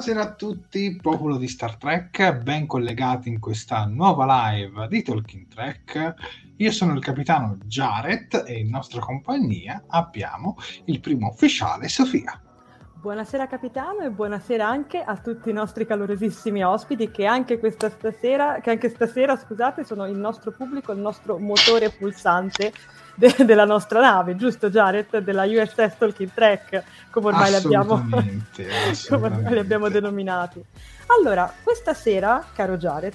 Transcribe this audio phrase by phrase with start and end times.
[0.00, 5.46] Buonasera a tutti, popolo di Star Trek, ben collegati in questa nuova live di Talking
[5.46, 6.14] Trek.
[6.56, 10.56] Io sono il capitano Jared e in nostra compagnia abbiamo
[10.86, 12.49] il primo ufficiale Sofia.
[13.00, 18.60] Buonasera capitano e buonasera anche a tutti i nostri calorosissimi ospiti che anche questa stasera,
[18.60, 22.74] che anche stasera, scusate, sono il nostro pubblico, il nostro motore pulsante
[23.14, 25.16] de- della nostra nave, giusto Jared?
[25.20, 28.04] Della USS Talking Track, come ormai, abbiamo,
[29.08, 30.62] come ormai li abbiamo denominati.
[31.18, 33.14] Allora, questa sera, caro Jared,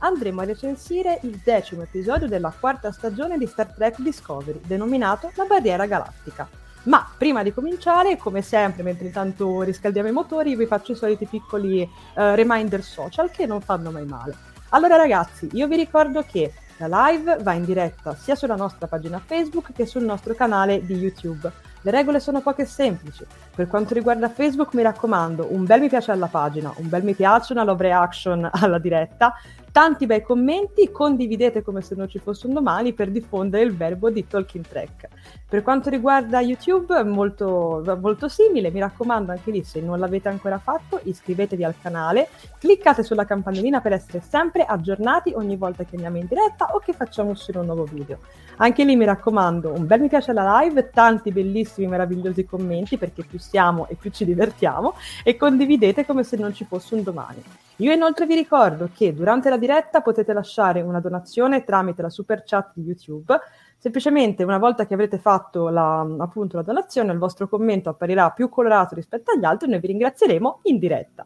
[0.00, 5.44] andremo a recensire il decimo episodio della quarta stagione di Star Trek Discovery, denominato La
[5.46, 6.61] Barriera Galattica.
[6.84, 11.26] Ma prima di cominciare, come sempre, mentre intanto riscaldiamo i motori, vi faccio i soliti
[11.26, 11.88] piccoli uh,
[12.34, 14.36] reminder social che non fanno mai male.
[14.70, 19.22] Allora ragazzi, io vi ricordo che la live va in diretta sia sulla nostra pagina
[19.24, 21.50] Facebook che sul nostro canale di YouTube.
[21.84, 23.26] Le regole sono poche e semplici.
[23.54, 27.14] Per quanto riguarda Facebook, mi raccomando, un bel mi piace alla pagina, un bel mi
[27.14, 29.34] piace, una love reaction alla diretta,
[29.72, 34.10] tanti bei commenti, condividete come se non ci fosse un domani per diffondere il verbo
[34.10, 35.08] di Talking Track.
[35.48, 40.58] Per quanto riguarda YouTube molto, molto simile, mi raccomando anche lì se non l'avete ancora
[40.58, 42.28] fatto iscrivetevi al canale,
[42.58, 46.92] cliccate sulla campanellina per essere sempre aggiornati ogni volta che andiamo in diretta o che
[46.92, 48.18] facciamo uscire un nuovo video.
[48.56, 53.24] Anche lì mi raccomando un bel mi piace alla live, tanti bellissimi meravigliosi commenti perché
[53.24, 57.42] più siamo e più ci divertiamo e condividete come se non ci fosse un domani.
[57.76, 62.44] Io inoltre vi ricordo che durante la diretta potete lasciare una donazione tramite la super
[62.44, 63.36] chat di YouTube.
[63.78, 68.48] Semplicemente una volta che avrete fatto la, appunto la donazione, il vostro commento apparirà più
[68.48, 71.24] colorato rispetto agli altri e noi vi ringrazieremo in diretta.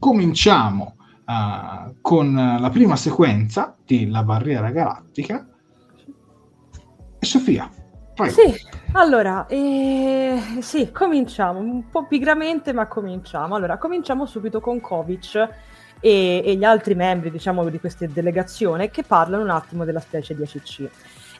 [0.00, 5.46] Cominciamo uh, con la prima sequenza di La barriera galattica.
[7.20, 7.70] E Sofia,
[8.18, 8.32] Prego.
[8.32, 13.54] Sì, allora, eh, sì, cominciamo, un po' pigramente, ma cominciamo.
[13.54, 15.36] Allora, cominciamo subito con Kovic
[16.00, 20.34] e, e gli altri membri, diciamo, di questa delegazione che parlano un attimo della specie
[20.34, 20.90] di ACC.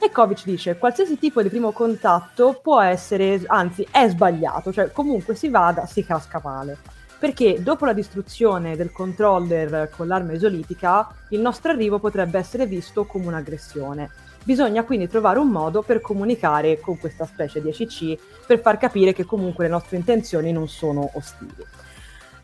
[0.01, 5.35] E Kovic dice: qualsiasi tipo di primo contatto può essere, anzi, è sbagliato, cioè comunque
[5.35, 6.79] si vada, si casca male.
[7.19, 13.05] Perché dopo la distruzione del controller con l'arma isolitica, il nostro arrivo potrebbe essere visto
[13.05, 14.09] come un'aggressione.
[14.45, 19.13] Bisogna quindi trovare un modo per comunicare con questa specie di ACC per far capire
[19.13, 21.53] che comunque le nostre intenzioni non sono ostili.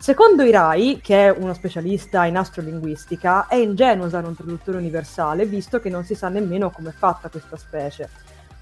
[0.05, 5.81] Secondo Irai, che è uno specialista in astrolinguistica, è ingenuo usare un traduttore universale visto
[5.81, 8.11] che non si sa nemmeno come è fatta questa specie.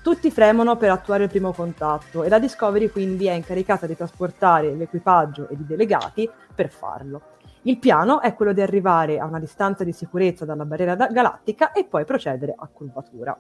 [0.03, 4.73] Tutti fremono per attuare il primo contatto e la Discovery quindi è incaricata di trasportare
[4.73, 7.23] l'equipaggio e i delegati per farlo.
[7.63, 11.73] Il piano è quello di arrivare a una distanza di sicurezza dalla barriera da- galattica
[11.73, 13.39] e poi procedere a curvatura.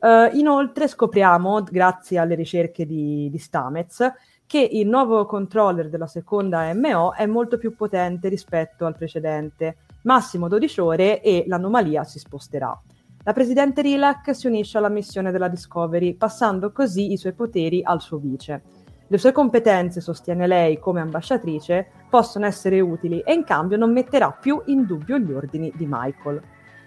[0.00, 4.12] Uh, inoltre scopriamo, grazie alle ricerche di, di Stamez,
[4.46, 10.48] che il nuovo controller della seconda MO è molto più potente rispetto al precedente, massimo
[10.48, 12.78] 12 ore e l'anomalia si sposterà.
[13.24, 18.00] La presidente Rilak si unisce alla missione della Discovery, passando così i suoi poteri al
[18.00, 18.62] suo vice.
[19.10, 24.30] Le sue competenze, sostiene lei come ambasciatrice, possono essere utili e in cambio non metterà
[24.38, 26.42] più in dubbio gli ordini di Michael.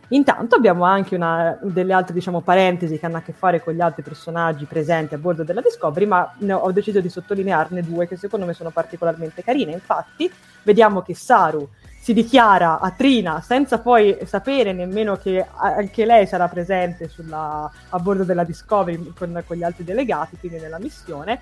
[0.09, 3.81] Intanto abbiamo anche una delle altre diciamo, parentesi che hanno a che fare con gli
[3.81, 8.45] altri personaggi presenti a bordo della Discovery, ma ho deciso di sottolinearne due che secondo
[8.45, 9.71] me sono particolarmente carine.
[9.71, 10.31] Infatti,
[10.63, 11.68] vediamo che Saru
[12.01, 18.00] si dichiara a Trina senza poi sapere nemmeno che anche lei sarà presente sulla, a
[18.00, 21.39] bordo della Discovery con, con gli altri delegati, quindi nella missione.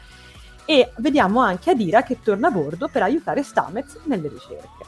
[0.70, 4.86] E vediamo anche Adira che torna a bordo per aiutare Stamez nelle ricerche.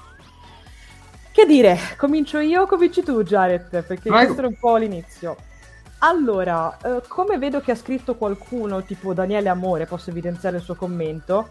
[1.31, 3.67] Che dire, comincio io o cominci tu, Jared?
[3.67, 4.15] Perché Prego.
[4.15, 5.35] questo era un po' l'inizio.
[6.03, 10.75] Allora, eh, come vedo che ha scritto qualcuno, tipo Daniele Amore, posso evidenziare il suo
[10.75, 11.49] commento,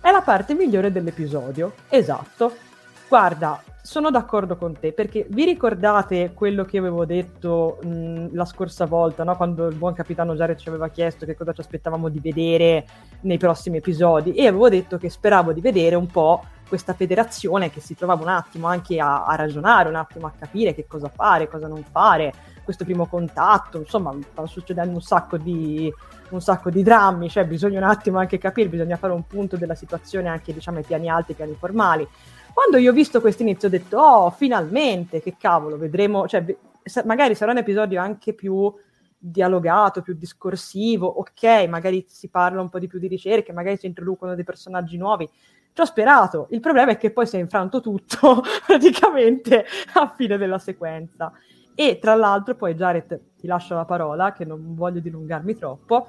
[0.00, 1.74] è la parte migliore dell'episodio.
[1.90, 2.56] Esatto.
[3.10, 8.86] Guarda, sono d'accordo con te, perché vi ricordate quello che avevo detto mh, la scorsa
[8.86, 9.34] volta, no?
[9.34, 12.86] quando il buon capitano Jared ci aveva chiesto che cosa ci aspettavamo di vedere
[13.22, 17.80] nei prossimi episodi, e avevo detto che speravo di vedere un po' questa federazione che
[17.80, 21.48] si trovava un attimo anche a, a, ragionare, un attimo a capire che cosa fare,
[21.48, 22.32] cosa non fare,
[22.62, 25.92] questo primo contatto, insomma, stanno succedendo un sacco di,
[26.28, 29.74] un sacco di drammi, cioè bisogna un attimo anche capire, bisogna fare un punto della
[29.74, 32.08] situazione anche diciamo ai piani alti, ai piani formali.
[32.52, 36.44] Quando io ho visto questo inizio ho detto, oh, finalmente, che cavolo, vedremo, cioè,
[37.04, 38.72] magari sarà un episodio anche più
[39.22, 43.86] dialogato, più discorsivo, ok, magari si parla un po' di più di ricerche, magari si
[43.86, 45.28] introducono dei personaggi nuovi,
[45.72, 46.48] ci ho sperato.
[46.50, 49.64] Il problema è che poi si è infranto tutto praticamente
[49.94, 51.32] a fine della sequenza.
[51.74, 56.08] E tra l'altro, poi Jared ti lascio la parola, che non voglio dilungarmi troppo.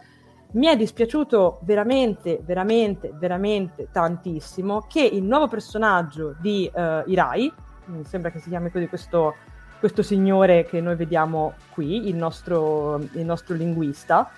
[0.54, 7.52] Mi è dispiaciuto veramente, veramente, veramente tantissimo che il nuovo personaggio di uh, Irai,
[7.86, 9.36] mi sembra che si chiami così questo,
[9.80, 14.30] questo signore che noi vediamo qui, il nostro, il nostro linguista,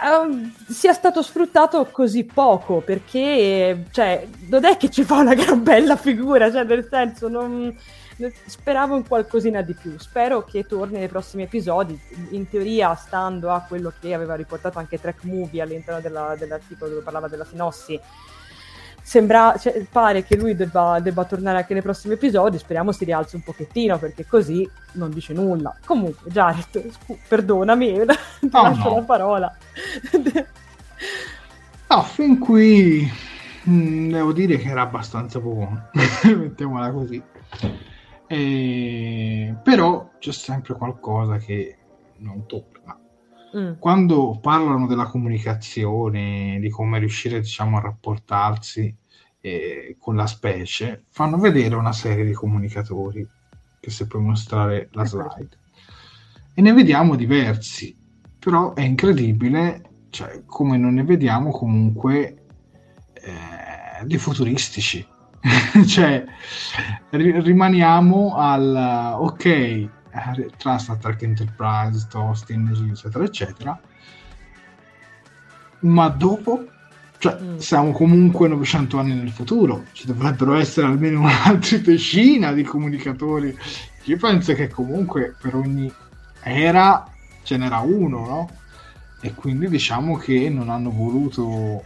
[0.00, 5.64] Um, sia stato sfruttato così poco perché cioè, non è che ci fa una gran
[5.64, 7.76] bella figura, cioè nel senso non,
[8.46, 9.98] speravo in qualcosina di più.
[9.98, 11.98] Spero che torni nei prossimi episodi.
[12.30, 17.02] In teoria, stando a quello che aveva riportato anche Track Movie all'interno della, dell'articolo dove
[17.02, 17.98] parlava della sinossi,
[19.00, 22.58] sembra, cioè, pare che lui debba, debba, tornare anche nei prossimi episodi.
[22.58, 25.74] Speriamo si rialzi un pochettino perché così non dice nulla.
[25.84, 28.04] Comunque, Jared, scu- perdonami,
[28.40, 28.94] ti oh, lascio no.
[28.96, 29.56] la parola.
[31.88, 33.10] no, fin qui
[33.62, 35.88] mh, mm, devo dire che era abbastanza buono,
[36.24, 37.22] mettiamola così.
[38.28, 39.56] E...
[39.62, 41.78] Però c'è sempre qualcosa che
[42.18, 42.98] non torna.
[43.56, 43.78] Mm.
[43.78, 48.94] Quando parlano della comunicazione, di come riuscire diciamo, a rapportarsi
[49.40, 53.26] eh, con la specie, fanno vedere una serie di comunicatori,
[53.80, 55.58] che se puoi mostrare la slide.
[56.54, 57.96] E ne vediamo diversi,
[58.38, 62.46] però è incredibile cioè, come non ne vediamo comunque
[63.14, 65.06] eh, di futuristici.
[65.86, 66.24] cioè,
[67.10, 69.90] ri- rimaniamo al ok, eh,
[70.56, 72.06] Trust Attack Enterprise,
[72.48, 73.80] Energy, eccetera, eccetera.
[75.80, 76.66] Ma dopo,
[77.18, 77.56] cioè, mm.
[77.58, 83.56] siamo comunque 900 anni nel futuro, ci dovrebbero essere almeno un'altra decina di comunicatori.
[84.04, 85.92] Io penso che comunque per ogni
[86.42, 87.06] era
[87.42, 88.50] ce n'era uno, no?
[89.20, 91.84] E quindi diciamo che non hanno voluto uh,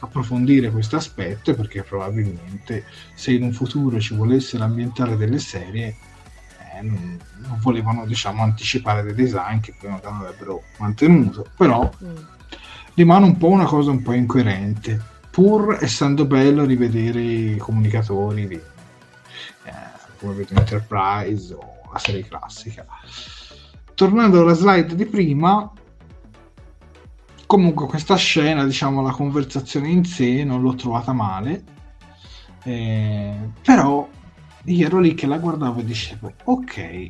[0.00, 2.84] approfondire questo aspetto perché probabilmente
[3.14, 5.96] se in un futuro ci volessero ambientare delle serie
[6.82, 12.16] non, non, volevano diciamo anticipare dei design che poi magari avrebbero mantenuto però mm.
[12.94, 15.00] rimane un po' una cosa un po' incoerente
[15.30, 19.72] pur essendo bello rivedere i comunicatori di eh,
[20.18, 22.84] come vedo Enterprise o la serie classica
[23.94, 25.70] tornando alla slide di prima
[27.46, 31.64] comunque questa scena diciamo la conversazione in sé non l'ho trovata male
[32.64, 34.08] eh, però
[34.64, 37.06] io ero lì che la guardavo e dicevo ok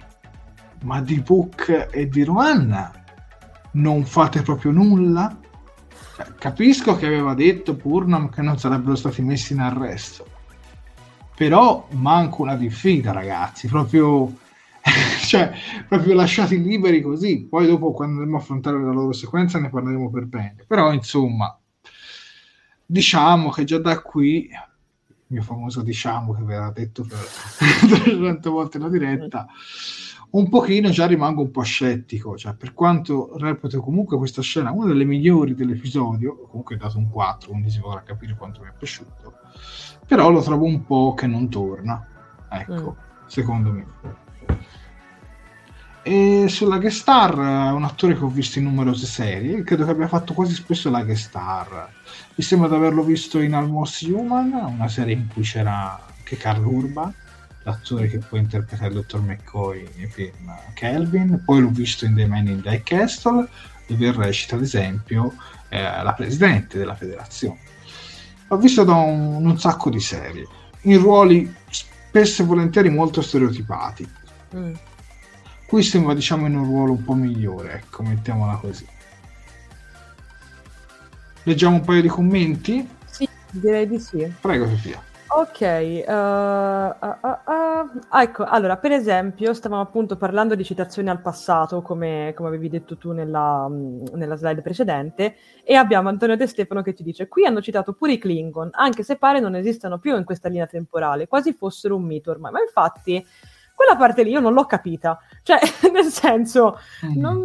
[0.83, 2.93] ma di Book e di Roanna
[3.73, 5.37] non fate proprio nulla?
[6.17, 10.27] Cioè, capisco che aveva detto Purnam che non sarebbero stati messi in arresto
[11.35, 14.45] però manco una diffida ragazzi proprio
[15.29, 15.53] cioè
[15.89, 20.11] proprio lasciati liberi così poi dopo quando andremo a affrontare la loro sequenza ne parleremo
[20.11, 21.59] per bene però insomma
[22.87, 24.49] diciamo che già da qui
[25.29, 27.19] il mio famoso diciamo che verrà detto per
[28.05, 29.47] 300 volte la diretta,
[30.31, 34.87] un pochino già rimango un po' scettico, cioè per quanto reputo comunque questa scena una
[34.87, 39.35] delle migliori dell'episodio, comunque dato un 4, quindi si vorrà capire quanto mi è piaciuto,
[40.07, 42.07] però lo trovo un po' che non torna,
[42.49, 43.27] ecco, mm.
[43.27, 44.25] secondo me.
[46.09, 49.91] E sulla guest star è un attore che ho visto in numerose serie, credo che
[49.91, 51.91] abbia fatto quasi spesso la guest star.
[52.37, 56.65] Mi sembra di averlo visto in Almost Human, una serie in cui c'era anche Carl
[56.65, 57.13] Urban,
[57.65, 61.43] l'attore che poi interpreta il dottor McCoy nei film Kelvin.
[61.45, 63.49] Poi l'ho visto in The Man in Die Castle,
[63.89, 65.35] dove recita ad esempio
[65.71, 67.59] eh, la presidente della federazione.
[68.47, 70.47] L'ho visto da un, un, sacco di serie,
[70.83, 74.09] in ruoli spesso e volentieri molto stereotipati.
[74.55, 74.75] Mm
[75.67, 78.87] Qui sembra diciamo in un ruolo un po' migliore, ecco, mettiamola così.
[81.43, 82.89] Leggiamo un paio di commenti?
[83.05, 84.33] Sì, direi di sì.
[84.41, 85.03] Prego Sofia.
[85.29, 91.83] Ok, uh, uh, uh, ecco, allora, per esempio, stavamo appunto parlando di citazioni al passato,
[91.83, 96.95] come, come avevi detto tu nella, nella, slide precedente, e abbiamo Antonio De Stefano che
[96.95, 100.25] ci dice, qui hanno citato pure i Klingon, anche se pare non esistano più in
[100.25, 103.23] questa linea temporale, quasi fossero un mito ormai, ma infatti
[103.77, 105.21] quella parte lì io non l'ho capita.
[105.43, 105.59] Cioè,
[105.93, 107.21] nel senso, mm-hmm.
[107.21, 107.45] non,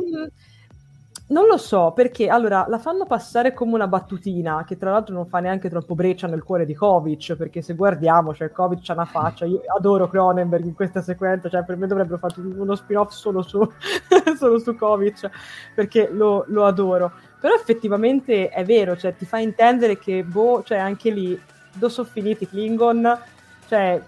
[1.27, 5.27] non, lo so perché allora la fanno passare come una battutina che tra l'altro non
[5.27, 7.35] fa neanche troppo breccia nel cuore di Kovic.
[7.35, 9.43] Perché se guardiamo, cioè, Kovic ha una faccia.
[9.43, 13.59] Io adoro Cronenberg in questa sequenza, cioè, per me dovrebbero fare uno spin-off solo su,
[14.37, 15.29] solo su Kovic
[15.75, 17.11] perché lo, lo adoro.
[17.41, 21.37] Però effettivamente è vero, cioè, ti fa intendere che, boh, cioè, anche lì,
[21.73, 23.19] dove sono finiti Klingon?
[23.67, 24.01] Cioè,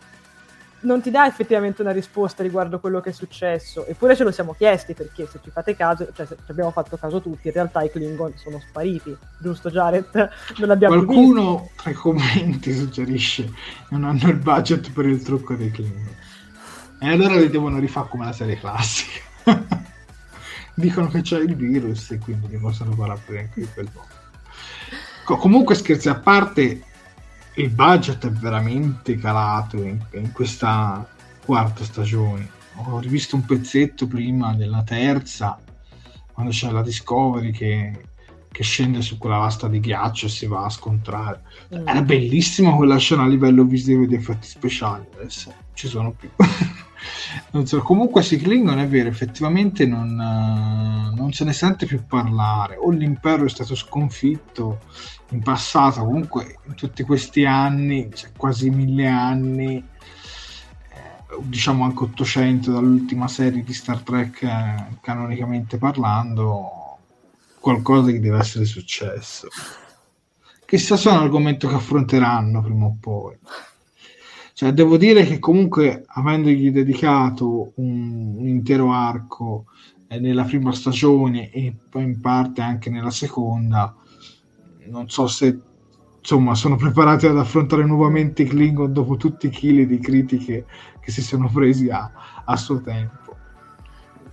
[0.83, 3.85] non ti dà effettivamente una risposta riguardo quello che è successo.
[3.85, 6.97] Eppure ce lo siamo chiesti perché se ci fate caso, cioè se ci abbiamo fatto
[6.97, 10.05] caso tutti, in realtà i Klingon sono spariti, giusto Jared?
[10.57, 13.51] Non abbiamo Qualcuno tra i commenti suggerisce
[13.89, 16.15] non hanno il budget per il trucco dei Klingon.
[16.99, 19.21] E allora li devono rifare come la serie classica.
[20.75, 25.39] Dicono che c'è il virus e quindi li possono fare anche quel modo.
[25.39, 26.81] Comunque scherzi a parte,
[27.55, 31.07] il budget è veramente calato in, in, questa
[31.45, 32.50] quarta stagione.
[32.75, 35.60] Ho rivisto un pezzetto prima della terza,
[36.31, 38.05] quando c'è la Discovery che,
[38.51, 41.43] che scende su quella vasta di ghiaccio e si va a scontrare.
[41.75, 41.88] Mm.
[41.88, 46.29] Era bellissima quella scena a livello visivo di effetti speciali, adesso ci sono più.
[47.51, 52.05] non so, comunque si Klingon è vero, effettivamente non, uh, non se ne sente più
[52.05, 52.77] parlare.
[52.77, 54.79] O l'impero è stato sconfitto
[55.29, 62.72] in passato, comunque in tutti questi anni, cioè quasi mille anni, eh, diciamo anche 800
[62.72, 66.98] dall'ultima serie di Star Trek eh, canonicamente parlando,
[67.60, 69.48] qualcosa che deve essere successo.
[70.65, 73.38] Chissà se è un argomento che affronteranno prima o poi.
[74.53, 79.65] Cioè, devo dire che comunque avendogli dedicato un, un intero arco
[80.07, 83.95] eh, nella prima stagione e poi in parte anche nella seconda,
[84.86, 85.60] non so se
[86.19, 90.65] insomma sono preparati ad affrontare nuovamente Klingon dopo tutti i chili di critiche
[91.01, 92.12] che si sono presi a,
[92.45, 93.22] a suo tempo.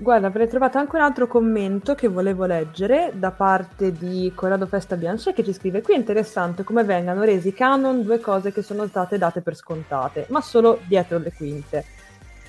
[0.03, 4.97] Guarda, avrei trovato anche un altro commento che volevo leggere da parte di Corrado Festa
[4.97, 8.87] Bianche che ci scrive qui è interessante come vengano resi canon due cose che sono
[8.87, 11.85] state date per scontate, ma solo dietro le quinte.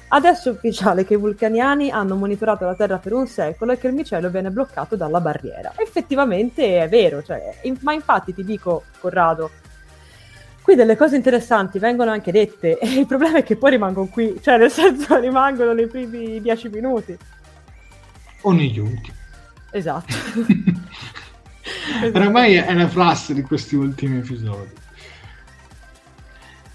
[0.08, 3.88] Adesso è ufficiale che i vulcaniani hanno monitorato la Terra per un secolo e che
[3.88, 5.74] il micello viene bloccato dalla barriera.
[5.76, 9.50] Effettivamente è vero, cioè, in, ma infatti ti dico, Corrado,
[10.62, 14.40] qui delle cose interessanti vengono anche dette e il problema è che poi rimangono qui,
[14.42, 17.18] cioè nel senso rimangono nei primi dieci minuti.
[18.42, 19.16] O negli ultimi.
[19.72, 20.14] Esatto.
[22.14, 24.80] Oramai è una frase di questi ultimi episodi.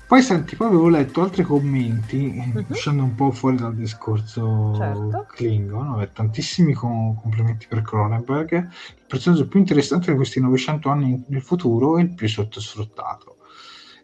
[0.06, 2.64] Poi senti, poi avevo letto altri commenti, uh-huh.
[2.68, 5.26] uscendo un po' fuori dal discorso certo.
[5.30, 11.24] Klingon, vabbè, tantissimi com- complimenti per Cronenberg, il personaggio più interessante di questi 900 anni
[11.26, 13.38] nel futuro e il più sottosfruttato.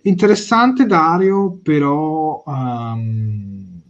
[0.02, 3.81] Interessante Dario, però, um,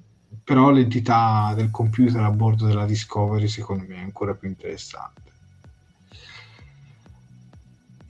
[0.44, 5.30] però l'entità del computer a bordo della Discovery secondo me è ancora più interessante.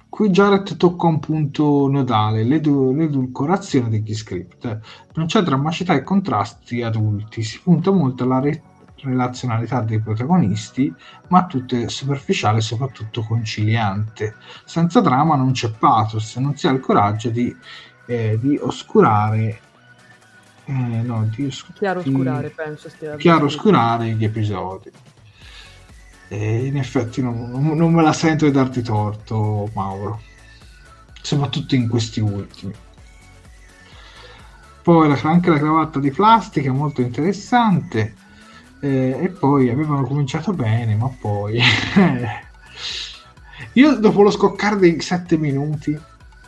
[0.09, 4.81] Qui Jared tocca un punto nodale, l'edu- l'edulcorazione degli script.
[5.15, 8.63] Non c'è drammaticità e contrasti adulti, si punta molto alla re-
[8.97, 10.95] relazionalità dei protagonisti,
[11.29, 14.37] ma tutto è superficiale e soprattutto conciliante.
[14.67, 17.55] Senza drama non c'è pathos, non si ha il coraggio di,
[18.07, 19.61] eh, di oscurare
[20.65, 24.91] eh, no, di, chiaro oscurare, penso stia chiaro oscurare gli episodi.
[26.29, 30.21] E in effetti non, non, me la sento di darti torto, Mauro.
[31.21, 32.73] Soprattutto in questi ultimi.
[34.83, 38.15] Poi la, anche la cravatta di plastica, molto interessante.
[38.81, 41.61] Eh, e poi avevano cominciato bene, ma poi...
[43.75, 45.99] Io dopo lo scoccare dei sette minuti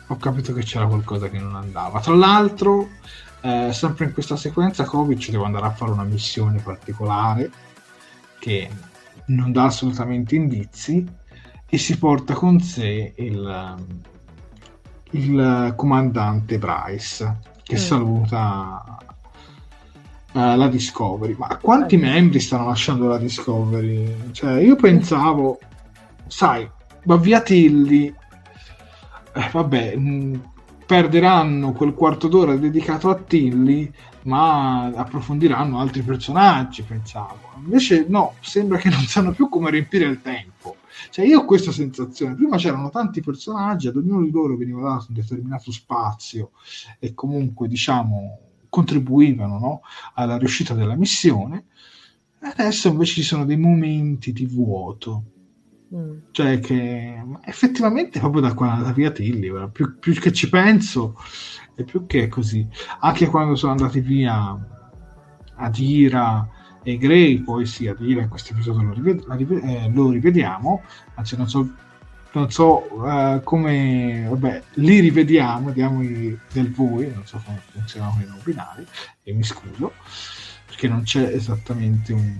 [0.07, 1.99] ho capito che c'era qualcosa che non andava.
[1.99, 2.89] Tra l'altro,
[3.41, 7.51] eh, sempre in questa sequenza, Kovic deve andare a fare una missione particolare
[8.39, 8.69] che
[9.27, 11.05] non dà assolutamente indizi
[11.67, 13.75] e si porta con sé il,
[15.11, 17.79] il comandante Bryce che mm.
[17.79, 18.97] saluta
[20.33, 21.35] uh, la Discovery.
[21.37, 24.31] Ma quanti membri stanno lasciando la Discovery?
[24.31, 25.59] Cioè, io pensavo,
[26.27, 26.69] sai,
[27.03, 28.13] va via Tilly,
[29.33, 30.41] eh, vabbè, mh,
[30.85, 33.91] perderanno quel quarto d'ora dedicato a Tilly
[34.25, 37.51] ma approfondiranno altri personaggi, pensavo.
[37.57, 40.77] Invece no, sembra che non sanno più come riempire il tempo.
[41.09, 45.05] Cioè io ho questa sensazione, prima c'erano tanti personaggi, ad ognuno di loro veniva dato
[45.09, 46.51] un determinato spazio
[46.99, 48.39] e comunque diciamo
[48.69, 49.81] contribuivano no,
[50.15, 51.65] alla riuscita della missione,
[52.39, 55.23] adesso invece ci sono dei momenti di vuoto.
[55.95, 56.17] Mm.
[56.31, 61.15] Cioè che effettivamente proprio da è andata via Tilly, più, più che ci penso,
[61.75, 62.67] e più che così.
[62.99, 64.57] Anche quando sono andati via
[65.55, 66.49] Adira
[66.83, 70.83] e Grey, poi sì, Adira in questo episodio lo, rived- rived- eh, lo rivediamo,
[71.15, 71.69] anzi non so,
[72.33, 78.27] non so uh, come, vabbè, li rivediamo, diamo del voi, non so come funzionano i
[78.43, 78.85] binari,
[79.23, 79.93] e mi scuso,
[80.65, 82.37] perché non c'è esattamente un,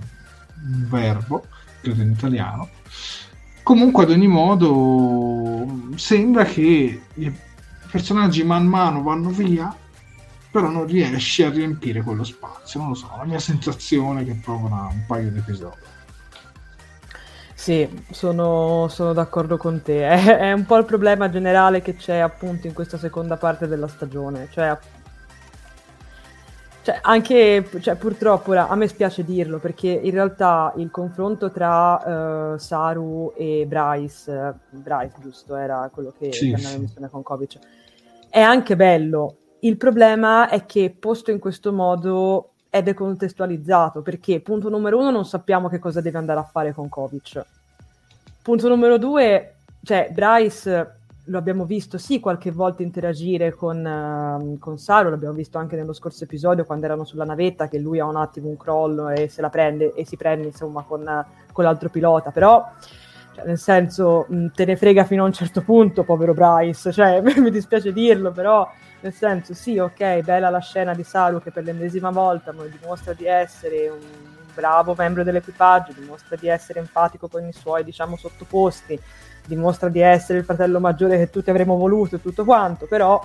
[0.62, 1.46] un verbo,
[1.80, 2.75] credo in italiano.
[3.66, 7.02] Comunque, ad ogni modo, sembra che
[7.90, 9.74] personaggi man mano vanno via,
[10.52, 12.78] però non riesci a riempire quello spazio.
[12.78, 15.78] Non lo so, la mia sensazione che provo un paio di episodi.
[17.54, 20.06] Sì, sono, sono d'accordo con te.
[20.06, 23.88] È, è, un po' il problema generale che c'è appunto in questa seconda parte della
[23.88, 24.46] stagione.
[24.52, 24.78] Cioè,
[26.86, 32.58] cioè, anche, cioè, purtroppo, a me spiace dirlo, perché in realtà il confronto tra uh,
[32.58, 37.58] Saru e Bryce, uh, Bryce giusto, era quello che, sì, andava in missione con Kovic,
[38.30, 39.38] è anche bello.
[39.60, 45.24] Il problema è che posto in questo modo è decontestualizzato, perché punto numero uno non
[45.24, 47.44] sappiamo che cosa deve andare a fare con Kovic.
[48.42, 50.95] Punto numero due, cioè Bryce
[51.26, 55.92] lo abbiamo visto sì qualche volta interagire con, uh, con Saru, l'abbiamo visto anche nello
[55.92, 59.40] scorso episodio quando erano sulla navetta che lui ha un attimo un crollo e se
[59.40, 61.04] la prende e si prende insomma con,
[61.52, 62.64] con l'altro pilota, però
[63.34, 67.20] cioè, nel senso mh, te ne frega fino a un certo punto povero Bryce, cioè
[67.38, 68.68] mi dispiace dirlo però
[69.00, 73.26] nel senso sì ok bella la scena di Saru che per l'ennesima volta dimostra di
[73.26, 73.98] essere un
[74.54, 78.98] bravo membro dell'equipaggio, dimostra di essere empatico con i suoi diciamo sottoposti
[79.46, 83.20] dimostra di essere il fratello maggiore che tutti avremmo voluto e tutto quanto, però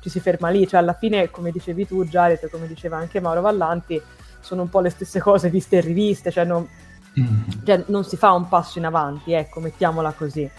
[0.00, 3.40] ci si ferma lì, cioè alla fine, come dicevi tu, Jared, come diceva anche Mauro
[3.40, 4.00] Vallanti,
[4.40, 6.66] sono un po' le stesse cose viste e riviste, cioè non,
[7.18, 7.64] mm.
[7.64, 10.50] cioè non si fa un passo in avanti, ecco, mettiamola così.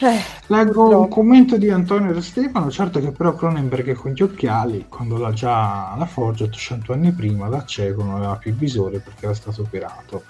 [0.00, 0.98] Eh, Leggo purtroppo.
[1.00, 5.32] un commento di Antonio da Stefano, certo che però Cronenberg con gli occhiali, quando l'ha
[5.32, 9.62] già la Forge 800 anni prima, da cieco non aveva più visore perché era stato
[9.62, 10.22] operato.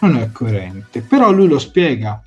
[0.00, 2.20] Non è coerente, però lui lo spiega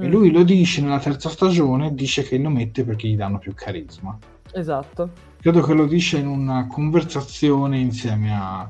[0.00, 0.10] e mm.
[0.10, 4.16] lui lo dice nella terza stagione, dice che lo mette perché gli danno più carisma.
[4.52, 5.10] Esatto.
[5.40, 8.68] Credo che lo dice in una conversazione insieme a,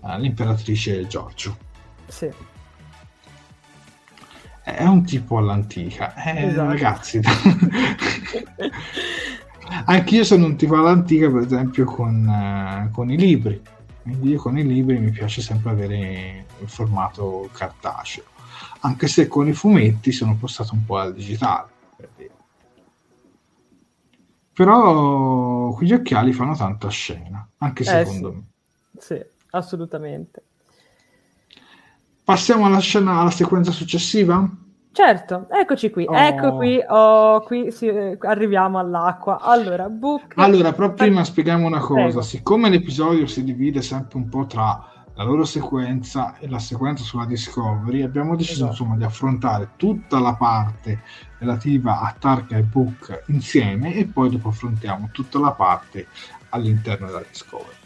[0.00, 1.56] all'imperatrice Giorgio.
[2.06, 2.30] Sì.
[4.62, 6.14] È un tipo all'antica.
[6.14, 6.68] Eh, esatto.
[6.68, 7.20] Ragazzi,
[9.86, 13.60] anch'io sono un tipo all'antica, per esempio, con, uh, con i libri.
[14.02, 18.24] Quindi io con i libri mi piace sempre avere il formato cartaceo
[18.84, 21.70] anche se con i fumetti sono passato un po' al digitale.
[24.52, 28.36] Però quegli occhiali fanno tanta scena, anche secondo eh, sì.
[28.36, 28.44] me.
[28.98, 30.42] Sì, assolutamente.
[32.22, 34.48] Passiamo alla scena, alla sequenza successiva?
[34.92, 36.14] Certo, eccoci qui, Oh.
[36.14, 39.40] ecco qui, oh, qui sì, arriviamo all'acqua.
[39.40, 40.34] Allora, Book...
[40.36, 42.20] Allora, però prima spieghiamo una cosa, Prego.
[42.20, 47.24] siccome l'episodio si divide sempre un po' tra la loro sequenza e la sequenza sulla
[47.24, 48.70] Discovery, abbiamo deciso Esatto.
[48.70, 51.00] insomma di affrontare tutta la parte
[51.38, 56.08] relativa a Tarka e Book insieme e poi dopo affrontiamo tutta la parte
[56.50, 57.80] all'interno della Discovery.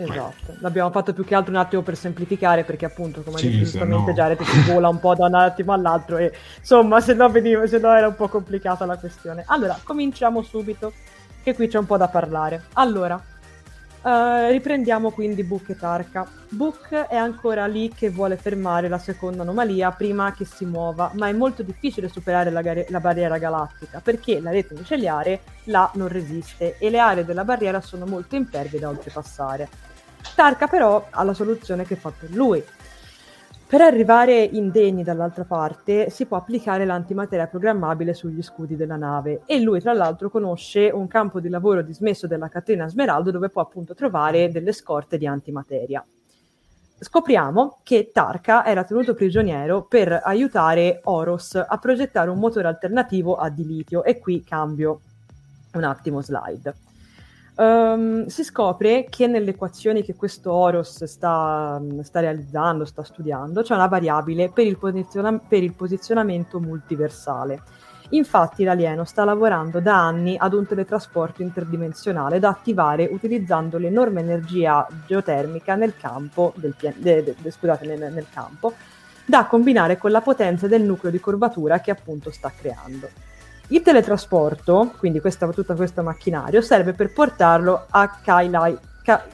[0.00, 4.10] Esatto, l'abbiamo fatto più che altro un attimo per semplificare perché appunto come Sì, giustamente
[4.10, 7.66] no- Jared si vola un po' da un attimo all'altro e insomma se no, veniva,
[7.66, 9.42] se no era un po' complicata la questione.
[9.46, 10.92] Allora, cominciamo subito
[11.42, 12.66] che qui c'è un po' da parlare.
[12.74, 13.20] Allora,
[14.08, 16.26] eh, riprendiamo quindi Book e Tarka.
[16.48, 21.28] Book è ancora lì che vuole fermare la seconda anomalia prima che si muova, ma
[21.28, 26.08] è molto difficile superare la, gare- la barriera galattica perché la rete micellare là non
[26.08, 29.68] resiste e le aree della barriera sono molto impervie da oltrepassare.
[30.34, 32.64] Tarka però ha la soluzione che fa per lui.
[33.68, 39.60] Per arrivare indegni dall'altra parte si può applicare l'antimateria programmabile sugli scudi della nave e
[39.60, 43.92] lui tra l'altro conosce un campo di lavoro dismesso della catena Smeraldo dove può appunto
[43.92, 46.02] trovare delle scorte di antimateria.
[46.98, 53.50] Scopriamo che Tarka era tenuto prigioniero per aiutare Oros a progettare un motore alternativo a
[53.50, 55.00] di litio e qui cambio
[55.74, 56.87] un attimo slide.
[57.60, 63.74] Ehm, si scopre che nelle equazioni che questo Oros sta, sta realizzando, sta studiando, c'è
[63.74, 67.60] una variabile per il, posiziona- per il posizionamento multiversale.
[68.10, 74.86] Infatti l'alieno sta lavorando da anni ad un teletrasporto interdimensionale da attivare utilizzando l'enorme energia
[75.06, 78.72] geotermica nel campo, pia- de- de- de- scusate, nel- nel campo
[79.26, 83.10] da combinare con la potenza del nucleo di curvatura che appunto sta creando.
[83.68, 89.24] Il teletrasporto, quindi questa, tutto questo macchinario, serve per portarlo a Kailai, Ka-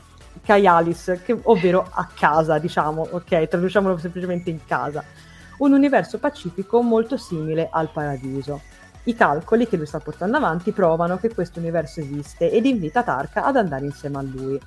[0.44, 3.46] Kaialis, che- ovvero a casa, diciamo, ok?
[3.46, 5.04] Traduciamolo semplicemente in casa.
[5.58, 8.60] Un universo pacifico molto simile al paradiso.
[9.04, 13.44] I calcoli che lui sta portando avanti provano che questo universo esiste ed invita Tarka
[13.44, 14.60] ad andare insieme a lui.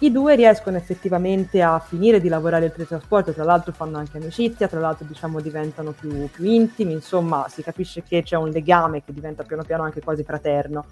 [0.00, 4.68] I due riescono effettivamente a finire di lavorare il teletrasporto, tra l'altro fanno anche amicizia,
[4.68, 9.12] tra l'altro diciamo diventano più, più intimi, insomma si capisce che c'è un legame che
[9.12, 10.84] diventa piano piano anche quasi fraterno.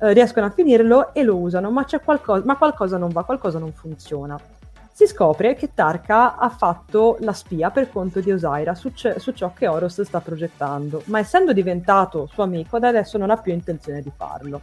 [0.00, 3.72] Eh, riescono a finirlo e lo usano, ma, qualcosa, ma qualcosa non va, qualcosa non
[3.72, 4.36] funziona.
[4.92, 9.30] Si scopre che Tarka ha fatto la spia per conto di Osaira su, ce- su
[9.30, 13.52] ciò che Oros sta progettando, ma essendo diventato suo amico da adesso non ha più
[13.52, 14.60] intenzione di farlo.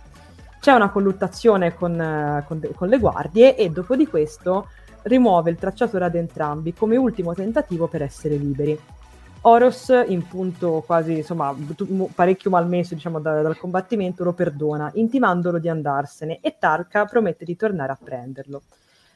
[0.62, 4.68] C'è una colluttazione con, eh, con con le guardie e dopo di questo
[5.02, 8.80] rimuove il tracciatore ad entrambi come ultimo tentativo per essere liberi.
[9.42, 11.52] Oros, in punto quasi insomma
[12.14, 17.56] parecchio malmesso diciamo, da- dal combattimento, lo perdona, intimandolo di andarsene e Tarka promette di
[17.56, 18.62] tornare a prenderlo.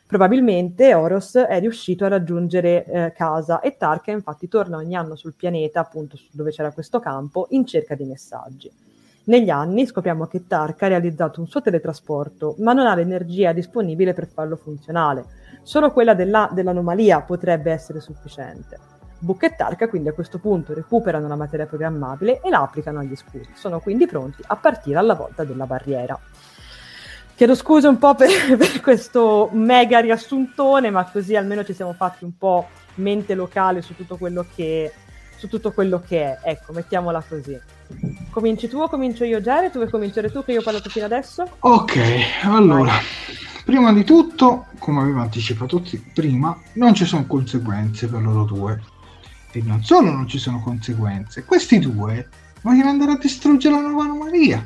[0.08, 5.36] Probabilmente Oros è riuscito a raggiungere eh, casa e Tarka infatti torna ogni anno sul
[5.36, 8.85] pianeta, appunto dove c'era questo campo, in cerca di messaggi.
[9.28, 14.14] Negli anni scopriamo che Tarka ha realizzato un suo teletrasporto, ma non ha l'energia disponibile
[14.14, 15.26] per farlo funzionale.
[15.64, 18.78] Solo quella della- dell'anomalia potrebbe essere sufficiente.
[19.18, 23.16] Book e Tarka quindi a questo punto recuperano la materia programmabile e la applicano agli
[23.16, 23.50] scudi.
[23.56, 26.20] Sono quindi pronti a partire alla volta della barriera.
[27.34, 32.26] Chiedo scusa un po' per, per questo mega riassuntone, ma così almeno ci siamo fatti
[32.26, 34.94] un po' mente locale su tutto quello che,
[35.50, 36.40] tutto quello che è.
[36.44, 37.60] Ecco, mettiamola così.
[38.30, 39.71] Cominci tu o comincio io, Jared?
[39.71, 41.48] Tu vuoi cominciare tu che io ho parlato fino adesso?
[41.60, 41.98] Ok,
[42.43, 42.93] allora,
[43.63, 48.82] prima di tutto, come avevo anticipato ti- prima, non ci sono conseguenze per loro due.
[49.52, 52.28] E non solo non ci sono conseguenze, questi due
[52.62, 54.65] vogliono andare a distruggere la nuova anomalia.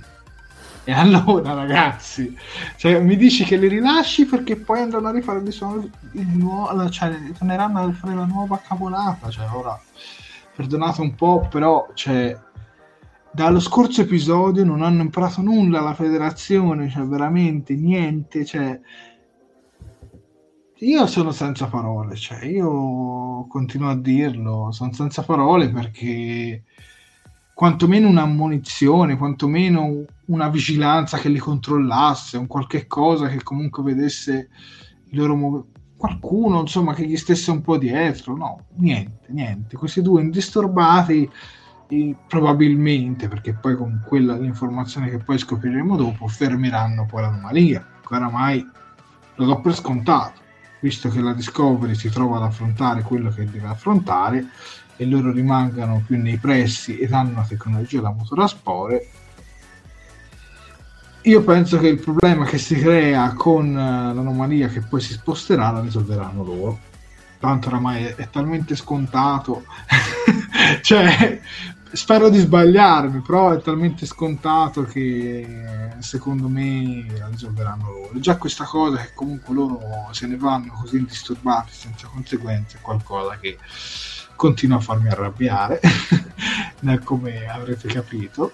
[0.83, 2.35] E allora, ragazzi,
[2.77, 6.89] cioè, mi dici che li rilasci perché poi andranno a rifare di suono il nuovo,
[6.89, 9.29] cioè, torneranno a fare la nuova cavolata.
[9.29, 9.79] Cioè, ora,
[10.55, 12.35] perdonate un po', però, cioè,
[13.39, 18.77] dallo scorso episodio non hanno imparato nulla la federazione, cioè veramente niente, cioè
[20.79, 26.63] io sono senza parole, cioè io continuo a dirlo, sono senza parole perché
[27.53, 34.49] quantomeno una munizione, quantomeno una vigilanza che li controllasse, un qualche cosa che comunque vedesse
[35.11, 40.01] i loro mov- qualcuno insomma che gli stesse un po' dietro, no, niente, niente, questi
[40.01, 41.29] due indisturbati
[42.27, 47.85] probabilmente, perché poi con quella l'informazione che poi scopriremo dopo, fermeranno poi l'anomalia.
[48.11, 48.67] Oramai
[49.35, 50.39] lo do per scontato,
[50.81, 54.47] visto che la Discovery si trova ad affrontare quello che deve affrontare
[54.97, 59.09] e loro rimangano più nei pressi ed hanno la tecnologia da motore a spore.
[61.21, 65.71] io penso che il problema che si crea con eh, l'anomalia che poi si sposterà
[65.71, 66.79] la risolveranno loro.
[67.39, 69.63] Tanto oramai è, è talmente scontato.
[70.81, 71.39] cioè,
[71.91, 78.19] spero di sbagliarmi, però è talmente scontato che secondo me la risolveranno loro.
[78.19, 79.79] Già questa cosa che comunque loro
[80.11, 83.57] se ne vanno così indisturbati, senza conseguenze, è qualcosa che
[84.35, 85.79] continua a farmi arrabbiare,
[87.03, 88.51] come avrete capito.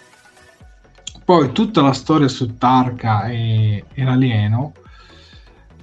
[1.24, 4.74] Poi tutta la storia su Tarka e, e l'alieno,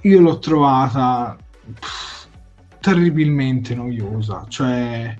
[0.01, 1.37] io l'ho trovata
[1.79, 2.27] pff,
[2.79, 5.15] terribilmente noiosa, cioè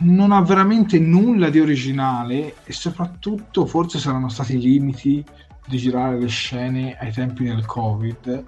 [0.00, 5.24] non ha veramente nulla di originale e soprattutto forse saranno stati i limiti
[5.66, 8.44] di girare le scene ai tempi del covid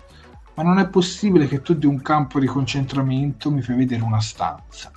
[0.54, 4.20] ma non è possibile che tu di un campo di concentramento mi fai vedere una
[4.20, 4.90] stanza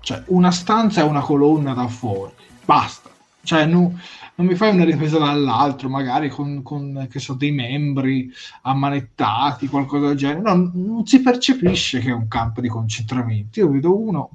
[0.00, 2.32] cioè una stanza è una colonna da fuori
[2.64, 3.10] basta.
[3.42, 4.00] Cioè, non,
[4.36, 8.30] non mi fai una ripresa dall'altro, magari con, con so, dei membri
[8.62, 10.40] ammanettati, qualcosa del genere.
[10.40, 13.60] No, non si percepisce che è un campo di concentramento.
[13.60, 14.30] Io vedo uno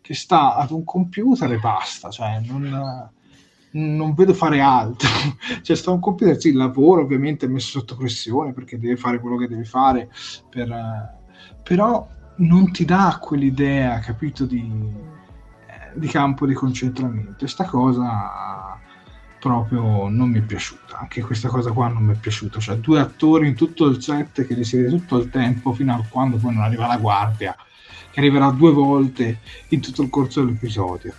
[0.00, 3.10] che sta ad un computer e basta, cioè non,
[3.72, 5.08] non vedo fare altro.
[5.62, 9.18] cioè, sta un computer, sì, il lavoro ovviamente è messo sotto pressione perché deve fare
[9.18, 10.10] quello che deve fare,
[10.48, 11.18] per,
[11.60, 15.08] però non ti dà quell'idea, capito, di
[15.92, 18.69] di campo di concentramento e sta cosa
[19.40, 20.98] proprio non mi è piaciuta.
[20.98, 22.60] Anche questa cosa qua non mi è piaciuta.
[22.60, 26.36] Cioè due attori in tutto il set che li tutto il tempo fino a quando
[26.36, 27.56] poi non arriva la guardia
[28.10, 31.14] che arriverà due volte in tutto il corso dell'episodio.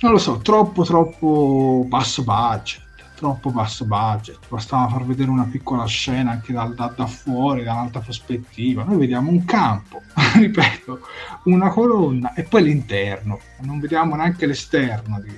[0.00, 2.82] Non lo so troppo troppo basso budget
[3.14, 7.72] troppo basso budget, bastava far vedere una piccola scena anche da, da, da fuori, da
[7.72, 8.82] un'altra prospettiva.
[8.84, 10.02] Noi vediamo un campo,
[10.34, 11.00] ripeto,
[11.44, 15.32] una colonna e poi l'interno, non vediamo neanche l'esterno di,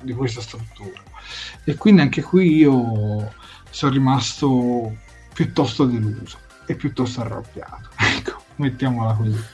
[0.00, 1.02] di, questa struttura.
[1.64, 3.32] E quindi anche qui io
[3.70, 4.96] sono rimasto
[5.32, 7.90] piuttosto deluso e piuttosto arrabbiato.
[7.98, 9.44] Ecco, mettiamola così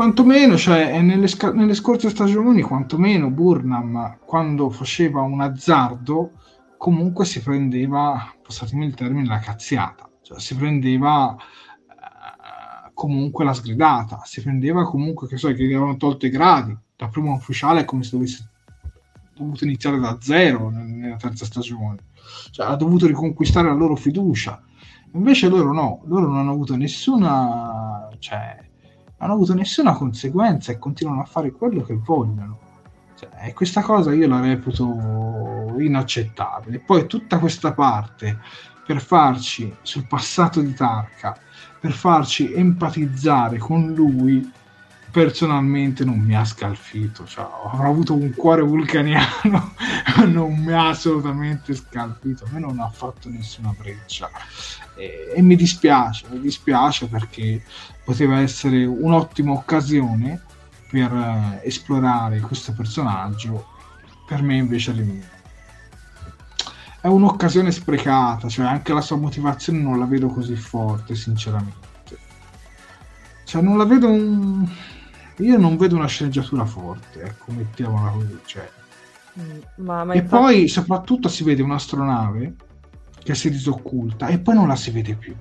[0.00, 6.32] quantomeno, cioè, nelle, sc- nelle, scorse stagioni, quantomeno Burnham, quando faceva un azzardo,
[6.78, 14.22] comunque si prendeva, passatemi il termine, la cazziata, cioè si prendeva eh, comunque la sgridata,
[14.24, 18.02] si prendeva comunque, che so, che gli avevano tolto i gradi, da primo ufficiale come
[18.02, 18.49] se dovesse
[19.44, 21.96] dovuto iniziare da zero nella terza stagione,
[22.50, 24.62] cioè ha dovuto riconquistare la loro fiducia.
[25.12, 28.56] Invece loro no, loro non hanno avuto nessuna, cioè,
[29.18, 32.58] hanno avuto nessuna conseguenza e continuano a fare quello che vogliono.
[33.18, 36.78] Cioè, e questa cosa io la reputo inaccettabile.
[36.78, 38.38] Poi tutta questa parte
[38.86, 41.36] per farci sul passato di Tarka,
[41.80, 44.50] per farci empatizzare con lui,
[45.10, 47.26] personalmente non mi ha scalfito.
[47.26, 49.74] Cioè, avrò avuto un cuore vulcaniano,
[50.26, 52.44] non mi ha assolutamente scalfito.
[52.44, 54.30] A me non ha fatto nessuna breccia.
[54.96, 57.62] E, e mi dispiace, mi dispiace perché
[58.04, 60.42] poteva essere un'ottima occasione
[60.90, 63.66] per eh, esplorare questo personaggio.
[64.26, 64.92] Per me invece
[67.00, 71.88] è un'occasione sprecata, cioè anche la sua motivazione non la vedo così forte, sinceramente.
[73.44, 74.68] Cioè non la vedo un...
[75.40, 78.38] Io non vedo una sceneggiatura forte, ecco, mettiamola così.
[78.44, 78.70] Cioè.
[79.40, 80.42] Mm, ma, ma e infatti...
[80.42, 82.54] poi soprattutto si vede un'astronave
[83.22, 85.34] che si disocculta e poi non la si vede più.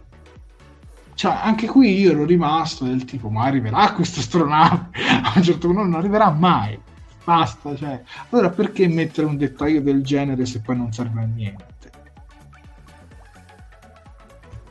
[1.13, 4.89] Cioè, anche qui io ero rimasto del tipo, ma arriverà questa astronave?
[5.23, 6.79] A un certo punto non arriverà mai.
[7.25, 8.01] Basta, cioè.
[8.29, 11.91] Allora perché mettere un dettaglio del genere se poi non serve a niente?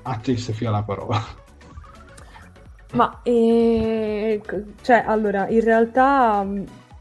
[0.02, 1.37] A te Sofia la parola.
[2.92, 4.40] Ma, eh,
[4.82, 6.46] cioè, allora, in realtà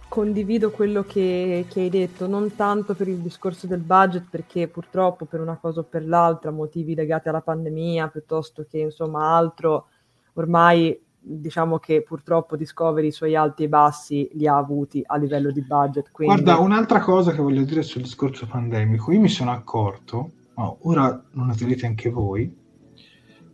[0.09, 5.25] condivido quello che, che, hai detto, non tanto per il discorso del budget, perché purtroppo
[5.25, 9.87] per una cosa o per l'altra, motivi legati alla pandemia piuttosto che insomma altro,
[10.33, 15.51] ormai diciamo che purtroppo Discovery i suoi alti e bassi li ha avuti a livello
[15.51, 16.11] di budget.
[16.11, 16.41] Quindi...
[16.41, 21.09] Guarda, un'altra cosa che voglio dire sul discorso pandemico, io mi sono accorto, ma ora
[21.31, 22.65] lo noterete anche voi,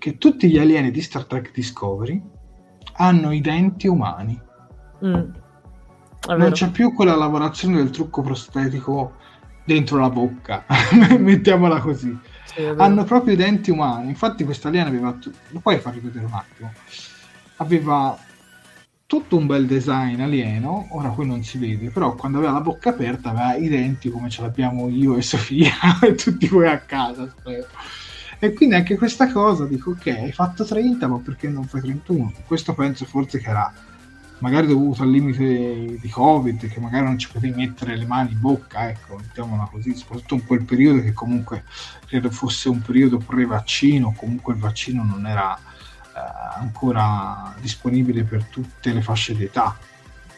[0.04, 2.22] che tutti gli alieni di Star Trek Discovery
[2.96, 4.38] hanno i denti umani.
[5.06, 5.42] Mm
[6.28, 9.16] non c'è più quella lavorazione del trucco prostetico
[9.66, 10.66] dentro la bocca,
[11.20, 12.18] mettiamola così.
[12.46, 14.10] Sì, Hanno proprio i denti umani.
[14.10, 15.12] Infatti, questa aliena aveva.
[15.14, 16.72] T- lo puoi far rivedere un attimo?
[17.58, 18.18] Aveva
[19.06, 20.88] tutto un bel design alieno.
[20.92, 24.30] Ora qui non si vede, però quando aveva la bocca aperta aveva i denti come
[24.30, 27.28] ce l'abbiamo io e Sofia e tutti voi a casa.
[27.28, 27.68] Spero.
[28.44, 32.34] E quindi anche questa cosa dico: ok, hai fatto 30, ma perché non fai 31?
[32.46, 33.74] Questo penso forse che era
[34.40, 38.42] magari dovuto al limite di Covid, che magari non ci potevi mettere le mani in
[38.42, 41.64] bocca, ecco, mettiamola così, soprattutto in quel periodo che comunque
[42.06, 48.92] credo fosse un periodo pre-vaccino, comunque il vaccino non era eh, ancora disponibile per tutte
[48.92, 49.74] le fasce d'età.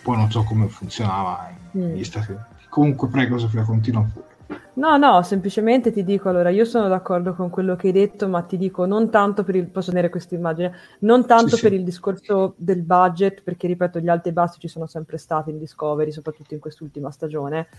[0.03, 2.01] Poi non so come funzionava negli mm.
[2.03, 2.65] Stati Uniti.
[2.69, 4.34] Comunque, prego, Sofia, continua pure.
[4.77, 8.41] No, no, semplicemente ti dico, allora, io sono d'accordo con quello che hai detto, ma
[8.41, 11.77] ti dico non tanto per il, posso tenere questa immagine, non tanto sì, per sì.
[11.77, 15.59] il discorso del budget, perché ripeto, gli alti e bassi ci sono sempre stati in
[15.59, 17.69] Discovery, soprattutto in quest'ultima stagione,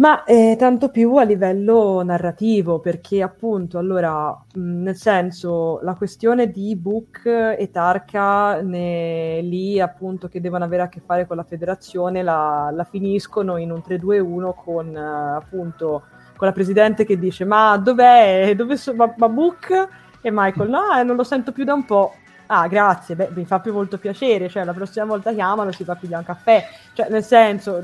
[0.00, 6.50] ma eh, tanto più a livello narrativo, perché appunto, allora, mh, nel senso, la questione
[6.50, 11.44] di Book e Tarka ne, lì appunto che devono avere a che fare con la
[11.44, 16.02] federazione la, la finiscono in un 3-2-1 con uh, appunto
[16.34, 19.88] con la presidente che dice ma dov'è, dove so, ma, ma Book?
[20.22, 22.14] E Michael no, eh, non lo sento più da un po'.
[22.52, 25.94] Ah, grazie, beh, mi fa più molto piacere, cioè la prossima volta chiamano si fa
[25.94, 27.80] pigliare un caffè, cioè nel senso,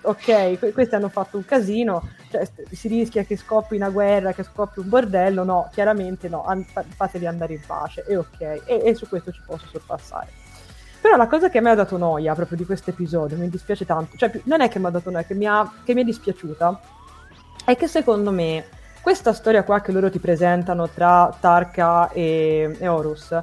[0.00, 4.42] ok, que- questi hanno fatto un casino, cioè, si rischia che scoppi una guerra, che
[4.42, 8.94] scoppi un bordello, no, chiaramente no, an- fateli andare in pace, e ok, e-, e
[8.94, 10.28] su questo ci posso sorpassare.
[10.98, 14.16] Però la cosa che me ha dato noia proprio di questo episodio, mi dispiace tanto,
[14.16, 16.80] cioè non è che mi ha dato noia, che mi, ha, che mi è dispiaciuta,
[17.66, 18.64] è che secondo me
[19.02, 23.38] questa storia qua che loro ti presentano tra Tarka e, e Horus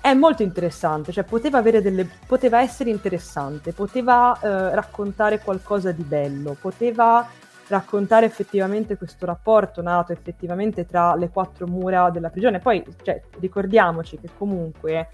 [0.00, 6.56] è molto interessante, cioè poteva, delle, poteva essere interessante, poteva eh, raccontare qualcosa di bello,
[6.58, 7.28] poteva
[7.68, 12.58] raccontare effettivamente questo rapporto nato effettivamente tra le quattro mura della prigione.
[12.58, 15.08] Poi cioè, ricordiamoci che comunque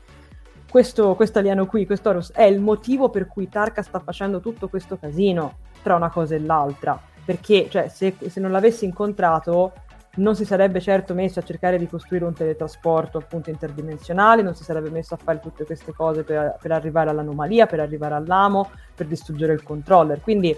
[0.70, 4.68] questo, questo alieno qui, questo Horus, è il motivo per cui Tarka sta facendo tutto
[4.68, 7.00] questo casino tra una cosa e l'altra.
[7.24, 9.72] Perché cioè, se, se non l'avessi incontrato
[10.16, 14.64] non si sarebbe certo messo a cercare di costruire un teletrasporto appunto interdimensionale, non si
[14.64, 19.06] sarebbe messo a fare tutte queste cose per, per arrivare all'anomalia, per arrivare all'amo, per
[19.06, 20.20] distruggere il controller.
[20.20, 20.56] Quindi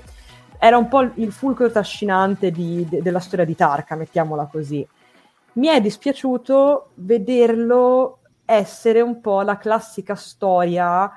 [0.58, 4.86] era un po' il fulcro trascinante di, de, della storia di Tarka, mettiamola così.
[5.54, 11.10] Mi è dispiaciuto vederlo essere un po' la classica storia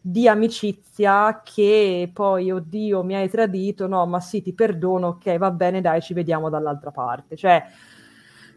[0.00, 5.50] di amicizia che poi, oddio, mi hai tradito, no, ma sì, ti perdono, ok, va
[5.50, 7.36] bene, dai, ci vediamo dall'altra parte.
[7.36, 7.62] Cioè,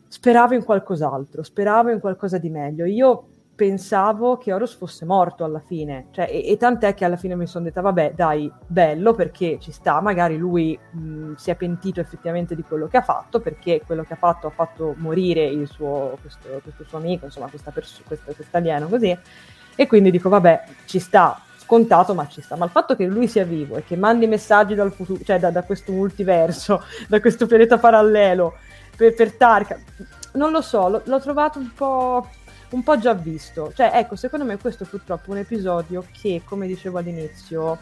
[0.07, 2.85] speravo in qualcos'altro, speravo in qualcosa di meglio.
[2.85, 7.35] Io pensavo che Horus fosse morto alla fine, cioè, e, e, tant'è che alla fine
[7.35, 11.99] mi sono detta, vabbè, dai, bello, perché ci sta, magari lui mh, si è pentito
[11.99, 15.67] effettivamente di quello che ha fatto, perché quello che ha fatto ha fatto morire il
[15.67, 19.15] suo, questo, questo suo amico, insomma, questa pers- questo alieno così,
[19.75, 22.55] e quindi dico, vabbè, ci sta, scontato, ma ci sta.
[22.55, 25.49] Ma il fatto che lui sia vivo e che mandi messaggi dal futuro, cioè da,
[25.49, 28.55] da questo multiverso, da questo pianeta parallelo,
[28.95, 29.79] per, per Tarka,
[30.33, 32.27] non lo so, lo, l'ho trovato un po',
[32.69, 33.71] un po' già visto.
[33.73, 37.79] Cioè, ecco, secondo me questo è purtroppo un episodio che, come dicevo all'inizio,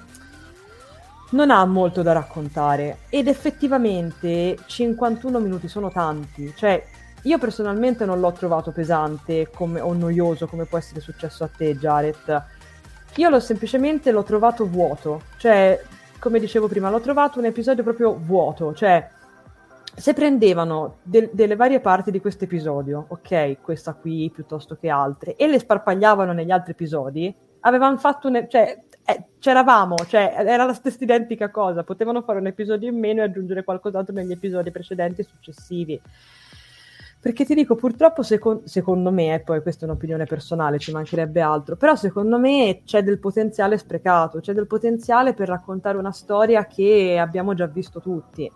[1.32, 6.84] non ha molto da raccontare ed effettivamente 51 minuti sono tanti, cioè
[7.24, 11.76] io personalmente non l'ho trovato pesante come, o noioso come può essere successo a te,
[11.76, 12.44] Jared.
[13.16, 15.80] Io l'ho semplicemente l'ho trovato vuoto, cioè,
[16.20, 19.08] come dicevo prima, l'ho trovato un episodio proprio vuoto, cioè
[19.94, 25.36] se prendevano de- delle varie parti di questo episodio, ok, questa qui piuttosto che altre,
[25.36, 28.46] e le sparpagliavano negli altri episodi, avevano fatto un...
[28.50, 33.22] cioè, eh, c'eravamo, cioè, era la stessa identica cosa, potevano fare un episodio in meno
[33.22, 36.02] e aggiungere qualcos'altro negli episodi precedenti e successivi.
[37.22, 41.40] Perché ti dico, purtroppo seco- secondo me, e poi questa è un'opinione personale, ci mancherebbe
[41.40, 46.66] altro, però secondo me c'è del potenziale sprecato, c'è del potenziale per raccontare una storia
[46.66, 48.52] che abbiamo già visto tutti.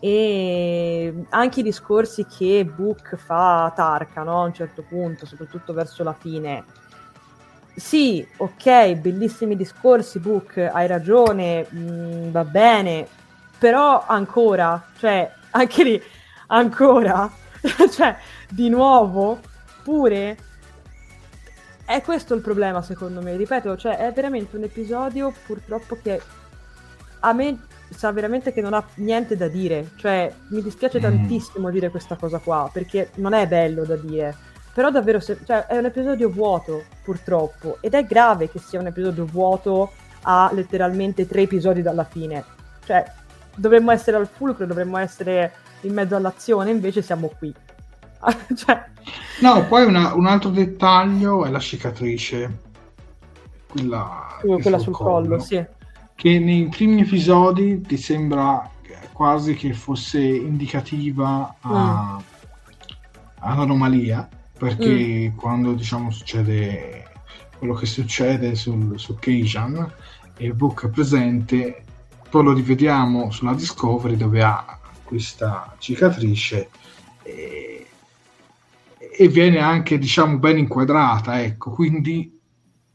[0.00, 4.40] E anche i discorsi che Book fa a Tarka, no?
[4.40, 6.64] a un certo punto, soprattutto verso la fine.
[7.74, 13.06] Sì, ok, bellissimi discorsi, Book, hai ragione, mh, mm, va bene,
[13.58, 16.02] però ancora, cioè, anche lì,
[16.46, 17.30] ancora
[17.90, 18.16] cioè,
[18.48, 19.40] di nuovo,
[19.82, 20.48] pure...
[21.84, 23.36] È questo il problema, secondo me.
[23.36, 26.22] Ripeto, cioè, è veramente un episodio, purtroppo, che
[27.18, 27.58] a me
[27.90, 29.90] sa veramente che non ha niente da dire.
[29.96, 31.02] Cioè, mi dispiace mm.
[31.02, 34.36] tantissimo dire questa cosa qua, perché non è bello da dire.
[34.72, 37.78] Però davvero, se, cioè, è un episodio vuoto, purtroppo.
[37.80, 39.92] Ed è grave che sia un episodio vuoto
[40.22, 42.44] a letteralmente tre episodi dalla fine.
[42.84, 43.04] Cioè,
[43.56, 45.52] dovremmo essere al fulcro, dovremmo essere
[45.82, 47.52] in mezzo all'azione, invece siamo qui.
[48.54, 48.84] cioè...
[49.40, 52.60] No, poi una, un altro dettaglio è la cicatrice,
[53.68, 55.64] quella, quella sul collo, collo, sì.
[56.14, 58.70] Che nei primi episodi ti sembra
[59.12, 62.18] quasi che fosse indicativa a, mm.
[63.40, 64.28] all'anomalia,
[64.58, 65.36] perché mm.
[65.36, 67.08] quando diciamo succede
[67.60, 69.92] quello che succede sul, su Keijan
[70.38, 71.84] e Book è presente,
[72.30, 74.79] poi lo rivediamo sulla Discovery dove ha
[75.10, 76.70] questa cicatrice
[77.24, 77.86] e,
[78.96, 82.38] e viene anche diciamo ben inquadrata, ecco, quindi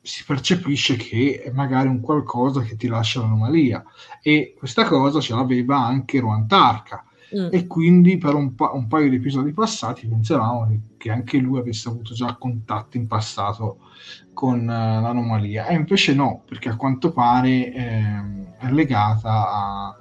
[0.02, 3.84] si percepisce che è magari un qualcosa che ti lascia l'anomalia
[4.22, 7.04] e questa cosa ce l'aveva anche Ruan Tarka.
[7.36, 7.48] Mm.
[7.52, 11.90] e quindi per un, pa- un, paio di episodi passati pensavamo che anche lui avesse
[11.90, 13.80] avuto già contatti in passato
[14.32, 15.66] con uh, l'anomalia.
[15.66, 19.98] E invece no perché a quanto pare eh, è legata a,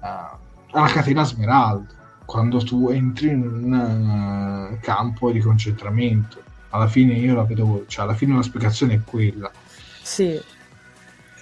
[0.00, 0.38] a,
[0.72, 6.42] alla catena Smeraldo quando tu entri in un uh, campo di concentramento
[6.72, 9.50] alla fine io la vedo, cioè alla fine la spiegazione è quella.
[10.02, 10.40] Sì.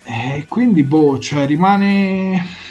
[0.02, 2.68] E eh, quindi, boh, cioè rimane...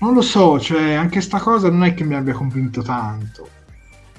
[0.00, 3.50] Non lo so, cioè anche sta cosa non è che mi abbia convinto tanto.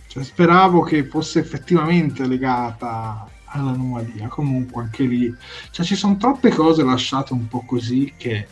[0.08, 4.28] Cioè, speravo che fosse effettivamente legata all'anomalia.
[4.28, 5.34] Comunque anche lì,
[5.72, 8.46] cioè ci sono troppe cose lasciate un po' così che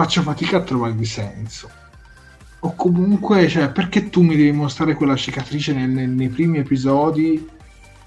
[0.00, 1.68] faccio fatica a trovargli senso
[2.62, 7.48] o comunque, cioè, perché tu mi devi mostrare quella cicatrice nel, nel, nei primi episodi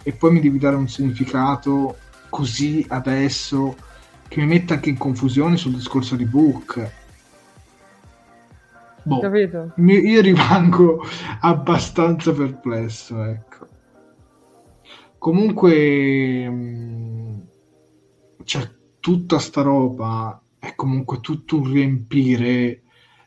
[0.03, 1.97] e poi mi devi dare un significato
[2.29, 3.75] così adesso
[4.27, 6.91] che mi mette anche in confusione sul discorso di Book.
[9.03, 9.73] Boh, Capito?
[9.77, 11.03] io rimango
[11.41, 13.67] abbastanza perplesso, ecco.
[15.17, 17.39] Comunque, mm,
[18.43, 18.69] cioè,
[18.99, 22.83] tutta sta roba è comunque tutto un riempire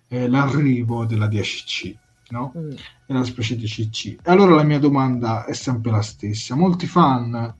[0.08, 1.94] eh, l'arrivo della 10C,
[2.30, 2.54] no?
[2.56, 2.70] Mm.
[3.06, 4.16] Della specie di CC.
[4.22, 6.54] Allora la mia domanda è sempre la stessa.
[6.54, 7.54] Molti fan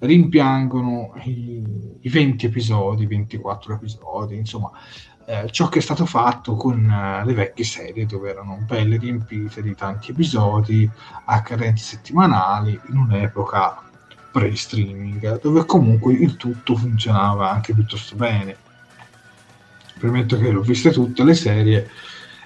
[0.00, 1.62] rimpiangono i,
[1.98, 4.70] i 20 episodi, 24 episodi, insomma,
[5.24, 9.62] eh, ciò che è stato fatto con uh, le vecchie serie dove erano belle riempite
[9.62, 10.88] di tanti episodi
[11.24, 13.87] a cadenze settimanali in un'epoca
[14.38, 18.56] pre-streaming dove comunque il tutto funzionava anche piuttosto bene.
[19.98, 21.90] Premetto che l'ho viste tutte le serie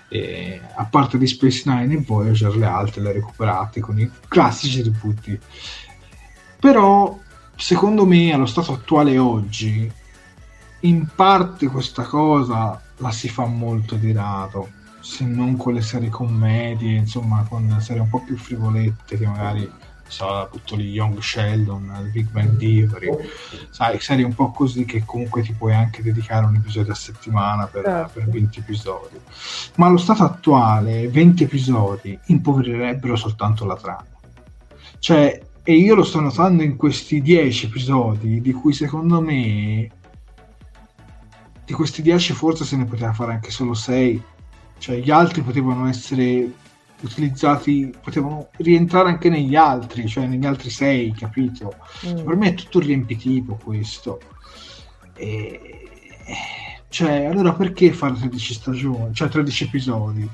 [0.08, 4.82] e, a parte di Space Nine e Voyager le altre le recuperate con i classici
[4.82, 5.38] ributti
[6.58, 7.18] però
[7.56, 9.90] secondo me allo stato attuale oggi
[10.80, 14.68] in parte questa cosa la si fa molto di rado
[15.00, 19.70] se non con le serie commedie insomma con serie un po' più frivolette che magari
[20.12, 23.10] so, tutto lì Young Sheldon, il Big Bang Theory,
[23.70, 27.66] sai, serie un po' così che comunque ti puoi anche dedicare un episodio a settimana
[27.66, 28.20] per, certo.
[28.20, 29.18] per 20 episodi.
[29.76, 34.06] Ma allo stato attuale 20 episodi impoverirebbero soltanto la trama.
[34.98, 39.90] Cioè, e io lo sto notando in questi 10 episodi, di cui secondo me
[41.64, 44.22] di questi 10 forse se ne poteva fare anche solo 6.
[44.78, 46.52] Cioè, gli altri potevano essere
[47.06, 51.74] utilizzati potevano rientrare anche negli altri, cioè negli altri sei, capito?
[52.06, 52.16] Mm.
[52.16, 54.20] Cioè, per me è tutto riempitivo questo.
[55.14, 55.88] E...
[56.88, 60.28] Cioè, allora perché fare 13 stagioni, cioè 13 episodi?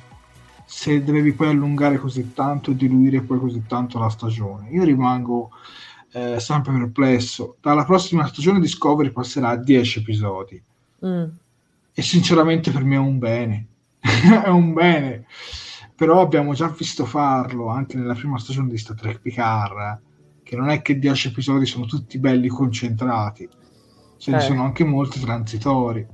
[0.64, 4.68] Se dovevi poi allungare così tanto e diluire poi così tanto la stagione.
[4.70, 5.50] Io rimango
[6.12, 7.56] eh, sempre perplesso.
[7.60, 10.62] Dalla prossima stagione Discovery passerà a 10 episodi.
[11.06, 11.24] Mm.
[11.94, 13.66] E sinceramente per me è un bene.
[14.00, 15.26] è un bene
[15.98, 20.00] però abbiamo già visto farlo anche nella prima stagione di Star Trek Picard
[20.44, 23.48] che non è che 10 episodi sono tutti belli concentrati
[24.16, 24.40] ce ne eh.
[24.40, 26.06] sono anche molti transitori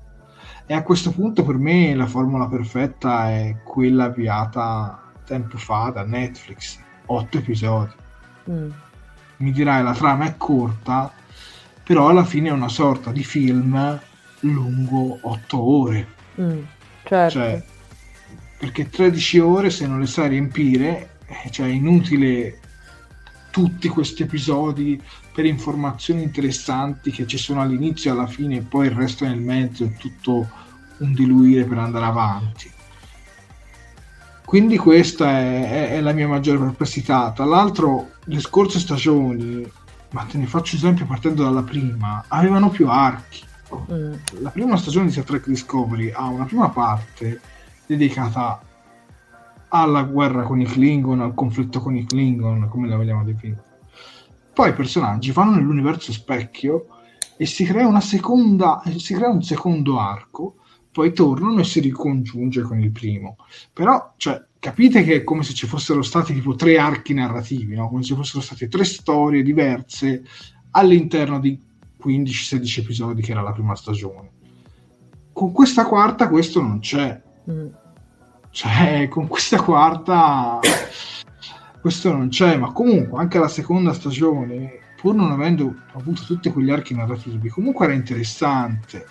[0.65, 6.03] e a questo punto per me la formula perfetta è quella avviata tempo fa da
[6.03, 7.93] Netflix 8 episodi
[8.51, 8.71] mm.
[9.37, 11.13] mi dirai la trama è corta
[11.83, 14.01] però alla fine è una sorta di film
[14.41, 16.09] lungo 8 ore
[16.41, 16.63] mm,
[17.05, 17.31] certo.
[17.31, 17.65] cioè
[18.65, 22.61] perché 13 ore se non le sai riempire, eh, cioè è inutile
[23.51, 24.99] tutti questi episodi
[25.35, 29.39] per informazioni interessanti che ci sono all'inizio e alla fine e poi il resto nel
[29.39, 30.49] mezzo è tutto
[30.97, 32.73] un diluire per andare avanti.
[34.47, 37.33] Quindi questa è, è, è la mia maggiore perplessità.
[37.33, 39.71] Tra l'altro le scorse stagioni,
[40.13, 43.43] ma te ne faccio esempio partendo dalla prima, avevano più archi.
[43.93, 44.15] Mm.
[44.41, 47.53] La prima stagione di Star Trek Discovery ha una prima parte
[47.87, 48.61] dedicata
[49.69, 53.63] alla guerra con i Klingon, al conflitto con i Klingon, come la vogliamo definire.
[54.53, 56.87] Poi i personaggi vanno nell'universo specchio
[57.37, 60.57] e si crea una seconda, si crea un secondo arco,
[60.93, 63.37] poi tornano e si ricongiunge con il primo.
[63.73, 67.89] Però, cioè, capite che è come se ci fossero stati tipo tre archi narrativi, no?
[67.89, 70.23] come se ci fossero state tre storie diverse
[70.71, 71.61] all'interno di
[72.01, 74.31] 15-16 episodi che era la prima stagione.
[75.33, 77.21] Con questa quarta questo non c'è.
[77.51, 77.67] Mm.
[78.51, 80.61] Cioè, con questa quarta
[81.85, 86.71] questo non c'è, ma comunque anche la seconda stagione, pur non avendo avuto tutti quegli
[86.71, 89.07] archi narrativi, comunque era interessante.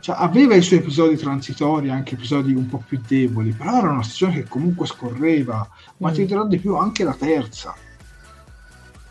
[0.00, 4.02] Cioè, aveva i suoi episodi transitori, anche episodi un po' più deboli, però era una
[4.02, 6.12] stagione che comunque scorreva, ma mm.
[6.12, 7.74] ti dirò di più anche la terza.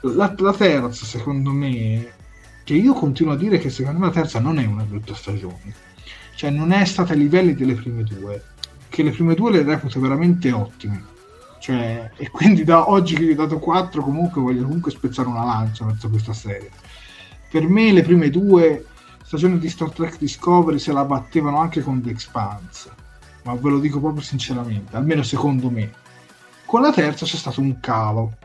[0.02, 2.14] La, la terza, secondo me,
[2.64, 5.74] che io continuo a dire che secondo me la terza non è una brutta stagione,
[6.36, 8.44] cioè non è stata ai livelli delle prime due,
[8.90, 11.14] che le prime due le reputo veramente ottime.
[11.60, 15.44] Cioè, e quindi da oggi che gli ho dato 4 comunque voglio comunque spezzare una
[15.44, 16.70] lancia verso questa serie.
[17.50, 18.86] Per me le prime due
[19.24, 22.92] stagioni di Star Trek Discovery se la battevano anche con The Expanse,
[23.44, 25.92] ma ve lo dico proprio sinceramente, almeno secondo me.
[26.66, 28.38] Con la terza c'è stato un calo,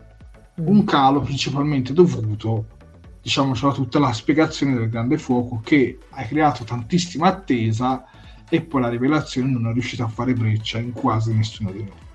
[0.54, 2.78] un calo principalmente dovuto
[3.22, 8.04] diciamocela tutta la spiegazione del grande fuoco che ha creato tantissima attesa
[8.48, 12.08] e poi la rivelazione non è riuscita a fare breccia in quasi nessuno di noi.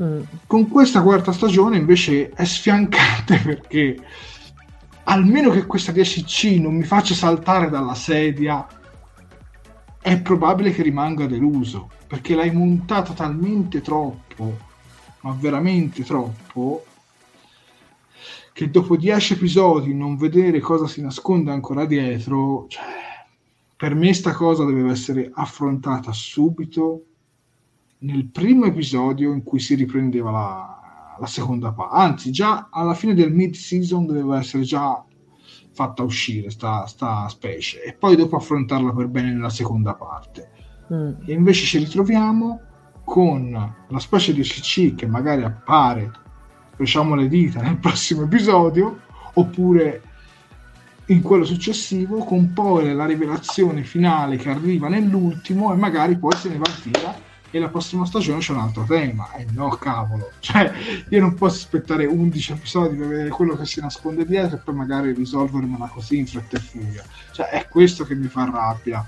[0.00, 0.22] Mm.
[0.46, 3.98] Con questa quarta stagione invece è sfiancante perché
[5.04, 8.66] almeno che questa 10C non mi faccia saltare dalla sedia,
[10.00, 14.58] è probabile che rimanga deluso perché l'hai montata talmente troppo,
[15.20, 16.84] ma veramente troppo,
[18.60, 22.84] che dopo 10 episodi non vedere cosa si nasconde ancora dietro, cioè,
[23.74, 27.04] per me sta cosa doveva essere affrontata subito
[28.00, 31.94] nel primo episodio in cui si riprendeva la, la seconda parte.
[31.96, 35.02] Anzi, già alla fine del mid-season doveva essere già
[35.72, 40.50] fatta uscire sta, sta specie e poi dopo affrontarla per bene nella seconda parte.
[40.92, 41.12] Mm.
[41.24, 42.60] E invece ci ritroviamo
[43.04, 46.12] con la specie di CC che magari appare
[46.80, 49.00] facciamo le dita nel prossimo episodio,
[49.34, 50.02] oppure
[51.06, 56.48] in quello successivo, con poi la rivelazione finale che arriva nell'ultimo e magari poi se
[56.48, 59.32] ne va via e la prossima stagione c'è un altro tema.
[59.34, 60.72] E eh no, cavolo, cioè
[61.08, 64.74] io non posso aspettare 11 episodi per vedere quello che si nasconde dietro e poi
[64.74, 67.04] magari risolvermela così in fretta e furia.
[67.32, 69.06] Cioè è questo che mi fa rabbia,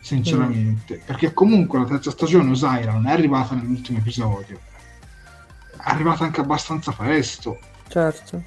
[0.00, 1.06] sinceramente, mm.
[1.06, 4.70] perché comunque la terza stagione Osaira non è arrivata nell'ultimo episodio
[5.82, 7.58] arrivata anche abbastanza presto.
[7.88, 8.42] Certo.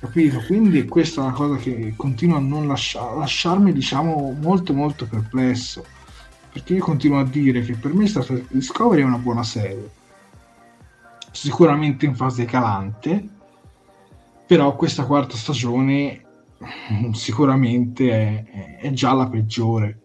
[0.00, 0.40] Capito?
[0.46, 5.84] Quindi questa è una cosa che continua a non lascia- lasciarmi, diciamo, molto molto perplesso.
[6.52, 9.90] Perché io continuo a dire che per me Star Trek Discovery è una buona serie.
[11.32, 13.28] Sicuramente in fase calante,
[14.46, 16.24] però questa quarta stagione
[16.92, 20.00] mm, sicuramente è, è già la peggiore.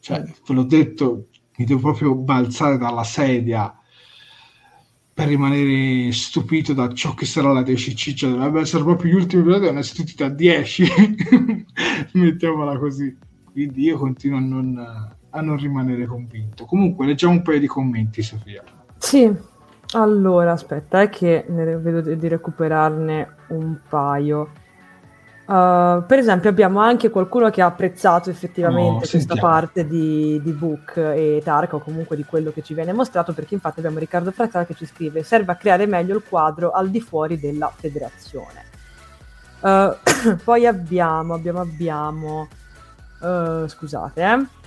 [0.00, 3.76] Cioè, ve l'ho detto, mi devo proprio balzare dalla sedia
[5.22, 9.42] per rimanere stupito da ciò che sarà la 10 ciccia dovrebbe essere proprio gli ultimi
[9.42, 10.84] episodi devono essere tutti da 10
[12.12, 13.16] mettiamola così.
[13.52, 16.64] Quindi io continuo a non, a non rimanere convinto.
[16.64, 18.64] Comunque leggiamo un paio di commenti Sofia.
[18.98, 19.30] Sì.
[19.94, 24.52] Allora aspetta è che ne vedo di recuperarne un paio
[25.44, 30.52] Uh, per esempio abbiamo anche qualcuno che ha apprezzato effettivamente oh, questa parte di, di,
[30.52, 34.30] Book e Tarka o comunque di quello che ci viene mostrato perché infatti abbiamo Riccardo
[34.30, 38.64] Frattara che ci scrive serve a creare meglio il quadro al di fuori della federazione.
[39.60, 39.96] Uh,
[40.44, 42.48] poi abbiamo abbiamo abbiamo
[43.20, 44.61] uh, scusate eh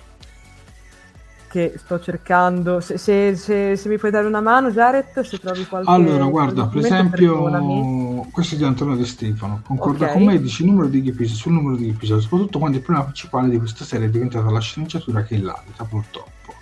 [1.55, 2.81] che sto cercando.
[2.81, 5.89] Se, se, se, se, mi puoi dare una mano, Jared, se trovi qualche.
[5.89, 9.61] Allora, guarda, per esempio, questo è di Antonio De Stefano.
[9.65, 10.17] Concorda okay.
[10.17, 13.07] con me, dice il numero di episodi sul numero di episodi, soprattutto quando il problema
[13.07, 16.53] principale di questa serie è diventata la sceneggiatura che è l'abita, purtroppo.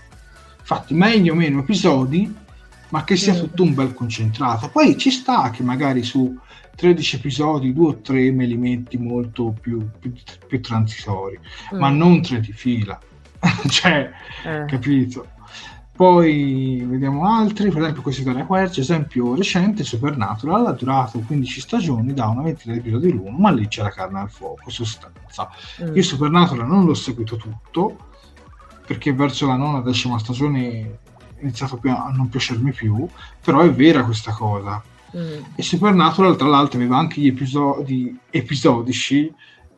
[0.59, 2.31] Infatti, meglio o meno episodi,
[2.89, 4.69] ma che sia tutto un bel concentrato.
[4.69, 6.37] Poi ci sta che magari su
[6.75, 10.13] 13 episodi, due o tre me li metti molto più, più,
[10.45, 11.39] più transitori,
[11.73, 11.79] mm.
[11.79, 12.99] ma non tre di fila
[13.69, 14.11] cioè,
[14.45, 14.65] eh.
[14.65, 15.27] capito?
[15.95, 22.13] Poi vediamo altri, per esempio questo Italia Quercia, esempio recente, Supernatural ha durato 15 stagioni
[22.13, 25.49] da una ventina di episodi l'uno, ma lì c'è la carne al fuoco, sostanza.
[25.83, 25.95] Mm.
[25.95, 27.95] Io Supernatural non l'ho seguito tutto,
[28.87, 30.97] perché verso la nona, decima stagione
[31.35, 33.07] è iniziato a non piacermi più,
[33.43, 34.81] però è vera questa cosa.
[35.15, 35.43] Mm.
[35.55, 39.31] E Supernatural, tra l'altro, aveva anche gli episodi episodici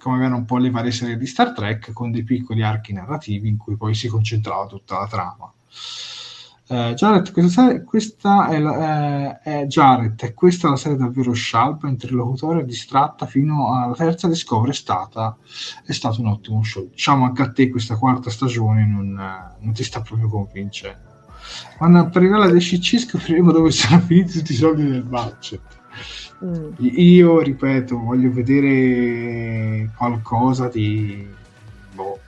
[0.05, 3.49] come avevano un po' le varie serie di Star Trek, con dei piccoli archi narrativi
[3.49, 5.51] in cui poi si concentrava tutta la trama.
[6.67, 11.87] Uh, Jared, questa, questa è, la, eh, è Jared, è questa la serie davvero scialba,
[11.87, 15.35] interlocutore, distratta fino alla terza Discovery è stata
[15.83, 16.87] è stato un ottimo show.
[16.87, 19.11] Diciamo anche a te questa quarta stagione non,
[19.59, 21.13] non ti sta proprio convincendo.
[21.77, 25.74] Quando apparirà la DCC scopriremo dove sono finiti tutti i soldi del budget.
[26.43, 26.73] Mm.
[26.79, 31.27] Io ripeto, voglio vedere qualcosa di
[31.93, 32.19] boh,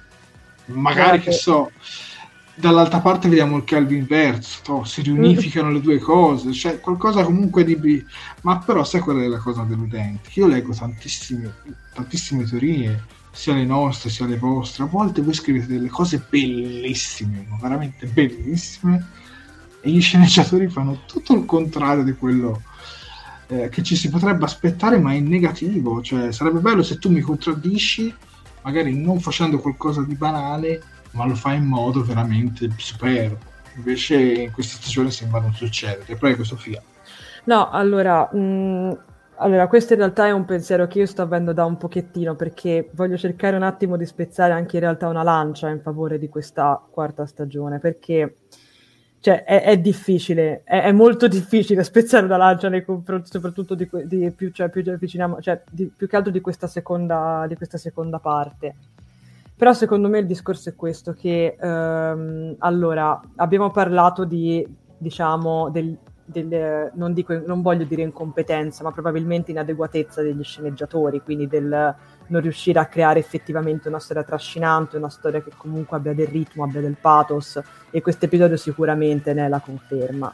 [0.68, 1.72] magari che so,
[2.56, 7.64] dall'altra parte vediamo il Calvin verso, to, si riunificano le due cose, cioè qualcosa comunque
[7.64, 8.04] di...
[8.42, 10.30] Ma però sai qual è la cosa deludente?
[10.34, 11.54] Io leggo tantissime,
[11.94, 17.46] tantissime teorie, sia le nostre sia le vostre, a volte voi scrivete delle cose bellissime,
[17.48, 19.06] ma veramente bellissime,
[19.82, 22.64] e gli sceneggiatori fanno tutto il contrario di quello
[23.48, 27.22] eh, che ci si potrebbe aspettare, ma in negativo, cioè sarebbe bello se tu mi
[27.22, 28.14] contraddisci,
[28.62, 30.82] magari non facendo qualcosa di banale,
[31.12, 33.56] ma lo fa in modo veramente superbo.
[33.76, 36.16] Invece in questa stagione sembra non succedere.
[36.16, 36.82] Prego, Sofia.
[37.46, 38.92] No, allora, mh, mm,
[39.38, 42.90] allora, questo in realtà è un pensiero che io sto avendo da un pochettino, perché
[42.94, 46.82] voglio cercare un attimo di spezzare anche in realtà una lancia in favore di questa
[46.90, 48.38] quarta stagione, perché
[49.20, 53.90] cioè, è, è difficile, è, è, molto difficile spezzare una lancia nei confronti soprattutto di,
[54.06, 58.20] di più, cioè, più, cioè, di, più che altro di questa seconda, di questa seconda
[58.20, 58.76] parte.
[59.56, 64.66] Però secondo me il discorso è questo, che ehm, allora abbiamo parlato di,
[64.96, 71.48] diciamo, del, del, non, dico, non, voglio dire incompetenza, ma probabilmente inadeguatezza degli sceneggiatori, quindi
[71.48, 71.96] del
[72.28, 76.64] non riuscire a creare effettivamente una storia trascinante, una storia che comunque abbia del ritmo,
[76.64, 80.34] abbia del pathos, e questo episodio sicuramente ne è la conferma.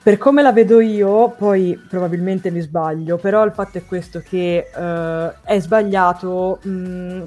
[0.00, 4.70] Per come la vedo io, poi probabilmente mi sbaglio, però il fatto è questo che
[4.74, 7.22] uh, è sbagliato mh,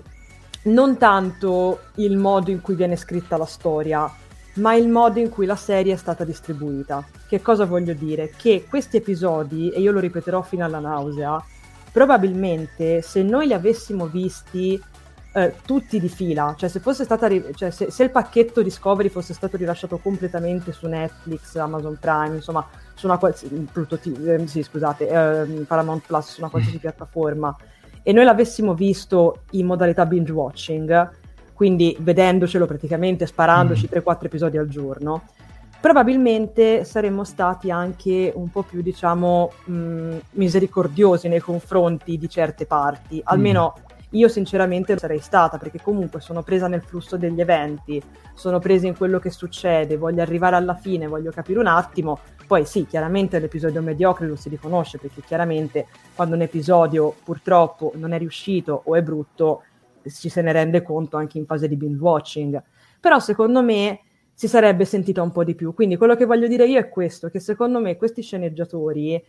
[0.64, 4.12] non tanto il modo in cui viene scritta la storia,
[4.54, 7.06] ma il modo in cui la serie è stata distribuita.
[7.28, 8.32] Che cosa voglio dire?
[8.36, 11.44] Che questi episodi, e io lo ripeterò fino alla nausea,
[11.92, 14.82] probabilmente se noi li avessimo visti
[15.34, 19.10] eh, tutti di fila, cioè se fosse stata ri- cioè se, se, il pacchetto Discovery
[19.10, 23.68] fosse stato rilasciato completamente su Netflix, Amazon Prime, insomma, su una qualsiasi
[24.26, 27.56] eh, sì, scusate, eh, Paramount Plus, su una qualsiasi piattaforma,
[28.04, 31.12] e noi l'avessimo visto in modalità binge watching,
[31.54, 33.98] quindi vedendocelo praticamente, sparandoci mm.
[33.98, 35.24] 3-4 episodi al giorno,
[35.82, 43.20] probabilmente saremmo stati anche un po' più, diciamo, mh, misericordiosi nei confronti di certe parti,
[43.24, 43.84] almeno mm.
[44.12, 48.02] io sinceramente lo sarei stata, perché comunque sono presa nel flusso degli eventi,
[48.36, 52.66] sono presa in quello che succede, voglio arrivare alla fine, voglio capire un attimo, poi
[52.66, 58.18] sì, chiaramente l'episodio mediocre lo si riconosce perché chiaramente quando un episodio purtroppo non è
[58.18, 59.64] riuscito o è brutto
[60.04, 62.62] ci se ne rende conto anche in fase di binge watching.
[63.00, 64.02] Però secondo me
[64.34, 65.74] si sarebbe sentita un po' di più.
[65.74, 69.24] Quindi quello che voglio dire io è questo, che secondo me questi sceneggiatori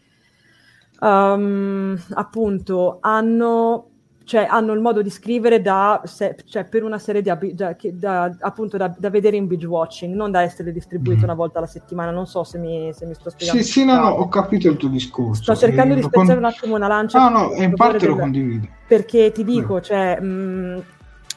[1.01, 3.87] um, appunto hanno
[4.25, 8.37] cioè hanno il modo di scrivere da, se, cioè, per una serie di da, da,
[8.41, 11.25] appunto da, da, vedere in binge watching, non da essere distribuito mm.
[11.25, 12.11] una volta alla settimana.
[12.11, 13.63] Non so se mi, se mi sto spiegando.
[13.63, 15.43] Sì, sì, no, no, ho capito il tuo discorso.
[15.43, 16.39] Sto cercando eh, di spezzare con...
[16.39, 17.29] un attimo una lancia.
[17.29, 18.11] No, no, in parte del...
[18.11, 18.69] lo condivido.
[18.87, 19.81] Perché ti dico, mm.
[19.81, 20.85] cioè, mh,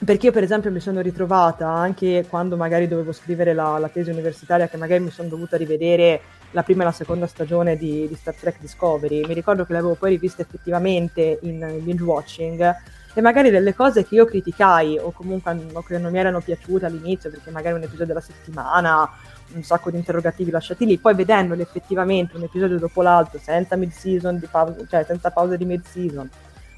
[0.06, 4.12] perché io per esempio mi sono ritrovata anche quando magari dovevo scrivere la, la tesi
[4.12, 8.16] universitaria, che magari mi sono dovuta rivedere la prima e la seconda stagione di, di,
[8.16, 9.26] Star Trek Discovery.
[9.26, 12.76] Mi ricordo che l'avevo poi rivista effettivamente in, in binge watching
[13.18, 16.86] e magari delle cose che io criticai o comunque o che non mi erano piaciute
[16.86, 19.10] all'inizio perché magari un episodio della settimana,
[19.53, 24.45] un sacco di interrogativi lasciati lì, poi vedendoli effettivamente un episodio dopo l'altro senza mid-season,
[24.51, 26.30] pausa, cioè senza pause di mid-season,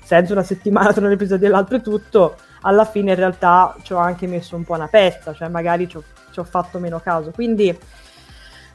[0.08, 3.92] senza una settimana tra un episodio e l'altro e tutto, alla fine in realtà ci
[3.92, 7.02] ho anche messo un po' una pezza, cioè magari ci ho, ci ho fatto meno
[7.02, 7.32] caso.
[7.32, 7.78] Quindi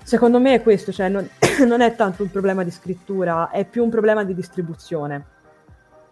[0.05, 1.27] Secondo me è questo, cioè non,
[1.65, 5.27] non, è tanto un problema di scrittura, è più un problema di distribuzione.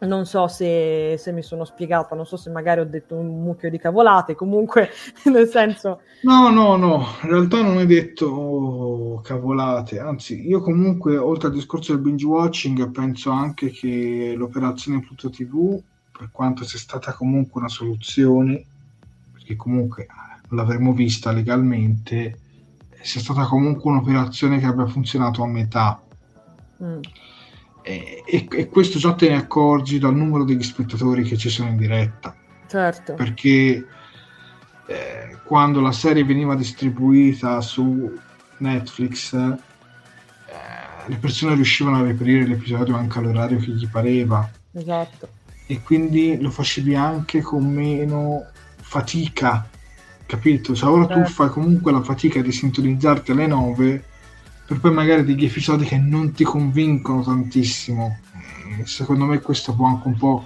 [0.01, 3.69] Non so se, se, mi sono spiegata, non so se magari ho detto un mucchio
[3.69, 4.89] di cavolate, comunque
[5.31, 6.01] nel senso...
[6.23, 11.93] No, no, no, in realtà non hai detto cavolate, anzi io comunque oltre al discorso
[11.93, 15.81] del binge watching penso anche che l'operazione Pluto TV,
[16.17, 18.65] per quanto sia stata comunque una soluzione,
[19.33, 20.07] perché comunque
[20.51, 22.39] l'avremmo vista legalmente,
[23.01, 26.03] sia stata comunque un'operazione che abbia funzionato a metà.
[26.83, 27.01] Mm.
[27.83, 31.71] E, e, e, questo già te ne accorgi dal numero degli spettatori che ci sono
[31.71, 32.35] in diretta.
[32.67, 33.15] Certo.
[33.15, 33.87] Perché
[34.87, 38.13] eh, quando la serie veniva distribuita su
[38.59, 39.59] Netflix, eh,
[41.07, 44.49] le persone riuscivano a reperire l'episodio anche all'orario che gli pareva.
[44.73, 45.29] Esatto.
[45.67, 49.69] E quindi lo facevi anche con meno fatica
[50.31, 50.77] capito?
[50.77, 51.31] Se ora tu certo.
[51.31, 54.05] fai comunque la fatica di sintonizzarti alle 9
[54.71, 58.21] per poi magari degli episodi che non ti convincono tantissimo,
[58.85, 60.45] secondo me questo può anche un po'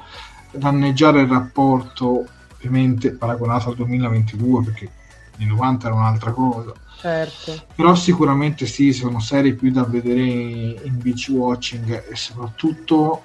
[0.51, 4.91] danneggiare il rapporto, ovviamente paragonato al 2022 perché
[5.37, 6.73] nei 90 era un'altra cosa.
[6.99, 7.67] Certo.
[7.75, 13.25] Però sicuramente sì, sono serie più da vedere in beach watching e soprattutto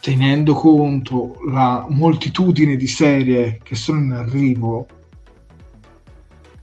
[0.00, 4.88] tenendo conto la moltitudine di serie che sono in arrivo,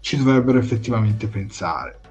[0.01, 2.01] ci dovrebbero effettivamente pensare.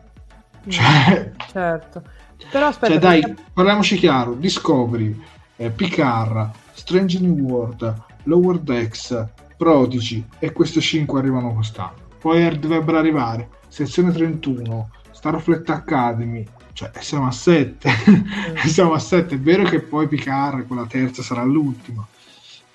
[0.69, 2.03] Cioè, certo.
[2.51, 3.43] Però aspetta, cioè, dai, perché...
[3.53, 5.21] parliamoci chiaro, Discovery,
[5.57, 12.03] eh, Picard, Strange New World, Lower Decks, Prodigy e queste 5 arrivano quest'anno.
[12.19, 17.91] Poi dovrebbero arrivare sezione 31, Starfleet Academy, cioè siamo a 7.
[18.11, 18.57] Mm.
[18.67, 19.35] siamo a 7.
[19.35, 22.07] È vero che poi Picard, quella terza, sarà l'ultima,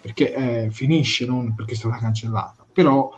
[0.02, 2.66] perché eh, finisce, non perché è stata cancellata.
[2.72, 3.12] Però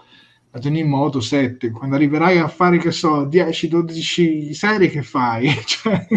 [0.52, 5.50] ad ogni modo 7 quando arriverai a fare che so 10-12 serie che fai?
[5.66, 6.08] Cioè,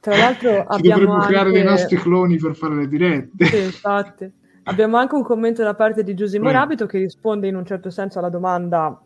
[0.00, 1.26] tra l'altro abbiamo dovremmo anche...
[1.28, 3.46] creare dei nostri cloni per fare le dirette.
[3.46, 4.30] Sì, infatti.
[4.64, 8.18] Abbiamo anche un commento da parte di Giusimo Rabito che risponde in un certo senso
[8.18, 9.00] alla domanda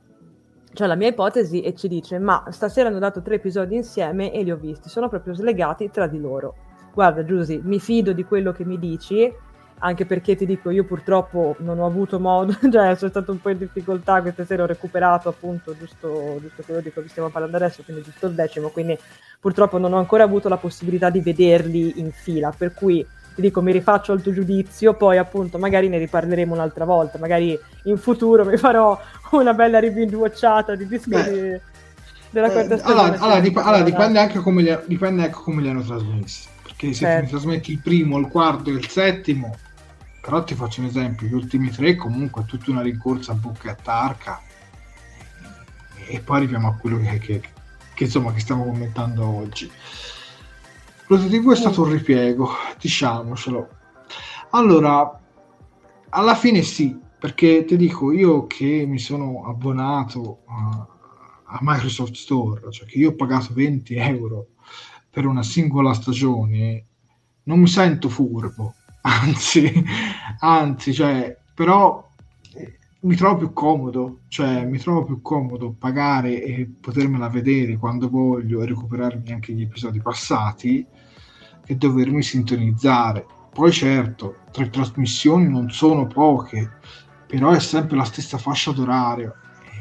[0.73, 4.43] cioè la mia ipotesi e ci dice ma stasera hanno dato tre episodi insieme e
[4.43, 4.89] li ho visti.
[4.89, 6.55] Sono proprio slegati tra di loro.
[6.93, 9.33] Guarda Giusy mi fido di quello che mi dici
[9.79, 13.51] anche perché ti dico, io purtroppo non ho avuto modo, cioè sono stato un po'
[13.51, 17.83] in difficoltà, questa sera ho recuperato appunto giusto, giusto quello di cui stiamo parlando adesso,
[17.85, 18.99] quindi giusto il decimo, quindi
[19.41, 23.62] purtroppo non ho ancora avuto la possibilità di vederli in fila, per cui ti dico
[23.62, 28.45] mi rifaccio al tuo giudizio, poi appunto magari ne riparleremo un'altra volta, magari in futuro
[28.45, 28.99] mi farò
[29.31, 31.61] una bella review watchata di dischi Beh,
[32.31, 33.01] della quarta eh, stagione.
[33.01, 36.93] Allora, allora, dip- allora dipende, anche come li, dipende anche come li hanno trasmessi, perché
[36.93, 37.29] se certo.
[37.29, 39.57] trasmetti il primo, il quarto e il settimo
[40.29, 43.70] però ti faccio un esempio, gli ultimi tre comunque tutta una rincorsa a bocca e
[43.70, 44.43] a tarca
[46.07, 47.41] e poi arriviamo a quello che, che,
[47.95, 49.70] che, insomma, che stiamo commentando oggi.
[51.07, 53.68] Quello è stato un ripiego, diciamocelo.
[54.51, 55.18] Allora,
[56.11, 60.87] alla fine sì, perché ti dico, io che mi sono abbonato a,
[61.45, 64.49] a Microsoft Store, cioè che io ho pagato 20 euro
[65.09, 66.85] per una singola stagione,
[67.45, 68.74] non mi sento furbo
[69.09, 69.85] anzi,
[70.39, 72.11] anzi, cioè, però
[72.55, 78.09] eh, mi trovo più comodo, cioè mi trovo più comodo pagare e potermela vedere quando
[78.09, 80.86] voglio e recuperarmi anche gli episodi passati
[81.64, 83.26] che dovermi sintonizzare.
[83.53, 86.78] Poi certo, tre trasmissioni non sono poche,
[87.26, 89.34] però è sempre la stessa fascia d'orario.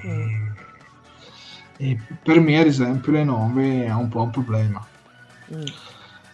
[0.05, 0.51] Mm.
[1.77, 4.85] E, per me, ad esempio, le 9 ha un po' un problema.
[5.53, 5.63] Mm.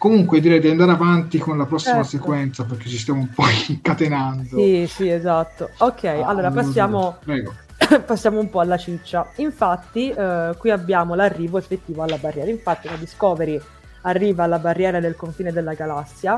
[0.04, 2.10] Comunque direi di andare avanti con la prossima certo.
[2.10, 4.58] sequenza perché ci stiamo un po' incatenando.
[4.58, 5.70] Sì, sì, esatto.
[5.78, 7.20] Ok, ah, allora passiamo,
[8.06, 9.32] passiamo un po' alla ciccia.
[9.38, 12.52] Infatti, eh, qui abbiamo l'arrivo effettivo alla barriera.
[12.52, 13.58] Infatti, la Discovery
[14.02, 16.38] arriva alla barriera del confine della galassia,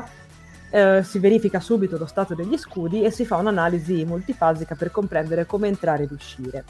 [0.70, 5.44] eh, si verifica subito lo stato degli scudi e si fa un'analisi multifasica per comprendere
[5.44, 6.64] come entrare ed uscire.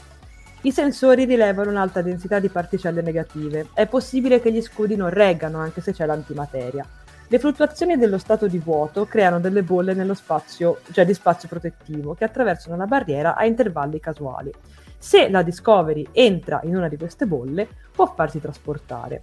[0.67, 3.69] I sensori rilevano un'alta densità di particelle negative.
[3.73, 6.85] È possibile che gli scudi non reggano anche se c'è l'antimateria.
[7.25, 12.15] Le fluttuazioni dello stato di vuoto creano delle bolle nello spazio, cioè di spazio protettivo,
[12.15, 14.51] che attraversano la barriera a intervalli casuali.
[14.97, 19.21] Se la Discovery entra in una di queste bolle, può farsi trasportare.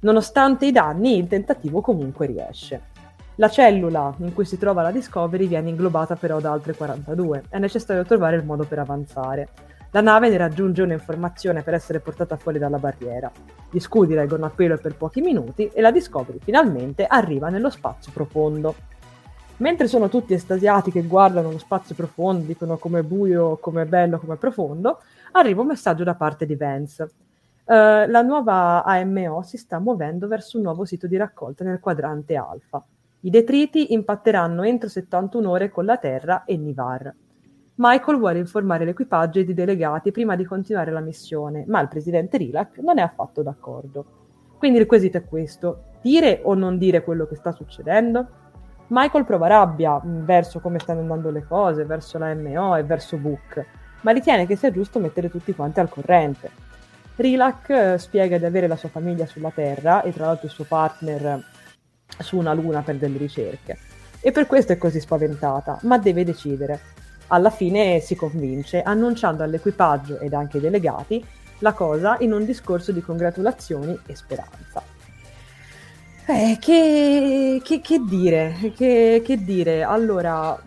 [0.00, 2.80] Nonostante i danni, il tentativo comunque riesce.
[3.34, 7.42] La cellula in cui si trova la Discovery viene inglobata però da altre 42.
[7.50, 9.48] È necessario trovare il modo per avanzare.
[9.96, 13.32] La nave ne raggiunge un'informazione per essere portata fuori dalla barriera.
[13.70, 18.12] Gli scudi reggono a pelo per pochi minuti e la Discovery finalmente arriva nello spazio
[18.12, 18.74] profondo.
[19.56, 24.36] Mentre sono tutti estasiati che guardano lo spazio profondo, dicono com'è buio, com'è bello, com'è
[24.36, 25.00] profondo,
[25.32, 27.02] arriva un messaggio da parte di Vance.
[27.64, 32.36] Uh, la nuova AMO si sta muovendo verso un nuovo sito di raccolta nel quadrante
[32.36, 32.84] alfa.
[33.20, 37.14] I detriti impatteranno entro 71 ore con la Terra e Nivar.
[37.78, 42.38] Michael vuole informare l'equipaggio ed i delegati prima di continuare la missione, ma il presidente
[42.38, 44.04] Rilak non è affatto d'accordo.
[44.56, 48.26] Quindi il quesito è questo: dire o non dire quello che sta succedendo?
[48.88, 53.18] Michael prova rabbia mm, verso come stanno andando le cose, verso la MO e verso
[53.18, 53.66] Book,
[54.02, 56.50] ma ritiene che sia giusto mettere tutti quanti al corrente.
[57.16, 60.64] Rilak eh, spiega di avere la sua famiglia sulla Terra e tra l'altro il suo
[60.64, 61.44] partner
[62.20, 63.76] su una luna per delle ricerche.
[64.20, 66.80] E per questo è così spaventata, ma deve decidere
[67.28, 71.24] alla fine si convince, annunciando all'equipaggio ed anche ai delegati
[71.58, 74.82] la cosa in un discorso di congratulazioni e speranza.
[76.28, 78.72] Eh, che, che, che dire?
[78.74, 79.84] Che, che, dire?
[79.84, 80.60] Allora,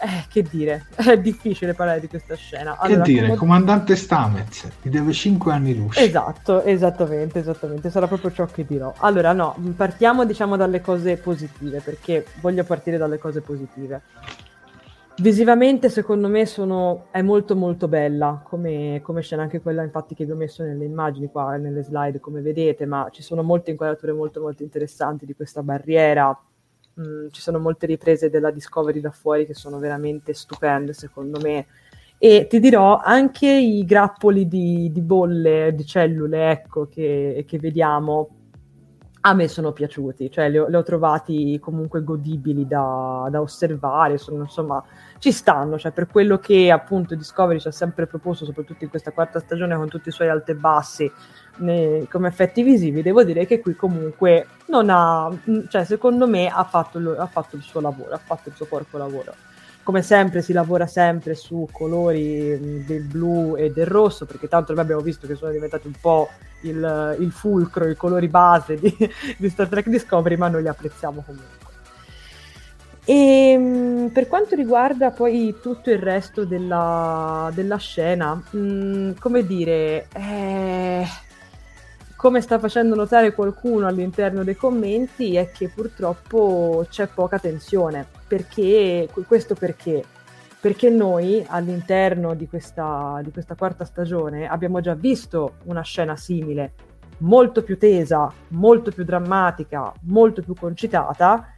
[0.00, 0.86] eh, che dire?
[0.94, 2.76] È difficile parlare di questa scena.
[2.78, 3.28] Allora, che dire?
[3.28, 6.04] Com- Comandante Stamez, ti deve 5 anni luce.
[6.04, 8.94] Esatto, esattamente, esattamente, sarà proprio ciò che dirò.
[8.98, 14.02] Allora, no, partiamo diciamo dalle cose positive, perché voglio partire dalle cose positive.
[15.18, 20.26] Visivamente secondo me sono, è molto molto bella come, come, scena, anche quella infatti che
[20.26, 24.12] vi ho messo nelle immagini qua, nelle slide come vedete, ma ci sono molte inquadrature
[24.12, 26.38] molto molto interessanti di questa barriera,
[27.00, 31.66] mm, ci sono molte riprese della Discovery da fuori che sono veramente stupende secondo me.
[32.18, 38.28] E ti dirò anche i grappoli di, di bolle, di cellule, ecco, che, che, vediamo,
[39.26, 44.18] a me sono piaciuti, cioè li ho, li ho trovati comunque godibili da, da, osservare,
[44.18, 44.80] sono insomma,
[45.18, 49.10] ci stanno, cioè per quello che appunto Discovery ci ha sempre proposto, soprattutto in questa
[49.10, 51.10] quarta stagione con tutti i suoi alti e bassi,
[51.56, 55.28] ne, come effetti visivi, devo dire che qui comunque non ha,
[55.68, 58.96] cioè secondo me ha fatto, ha fatto il suo lavoro, ha fatto il suo corpo
[58.96, 59.34] lavoro
[59.86, 64.72] come sempre si lavora sempre su colori mm, del blu e del rosso, perché tanto
[64.72, 66.28] noi abbiamo visto che sono diventati un po'
[66.62, 68.92] il, il fulcro, i colori base di,
[69.38, 71.74] di, Star Trek Discovery, ma noi li apprezziamo comunque.
[73.04, 79.46] E mm, per quanto riguarda poi tutto il resto della, della scena, mh, mm, come
[79.46, 81.06] dire, eh,
[82.16, 89.08] come sta facendo notare qualcuno all'interno dei commenti, è che purtroppo c'è poca tensione perché,
[89.26, 90.04] questo perché?
[90.60, 96.72] Perché noi all'interno di questa, di questa quarta stagione abbiamo già visto una scena simile,
[97.18, 101.52] molto più tesa, molto più drammatica, molto più concitata,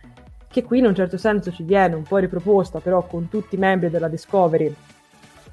[0.47, 3.59] che qui in un certo senso ci viene un po' riproposta però con tutti i
[3.59, 4.75] membri della Discovery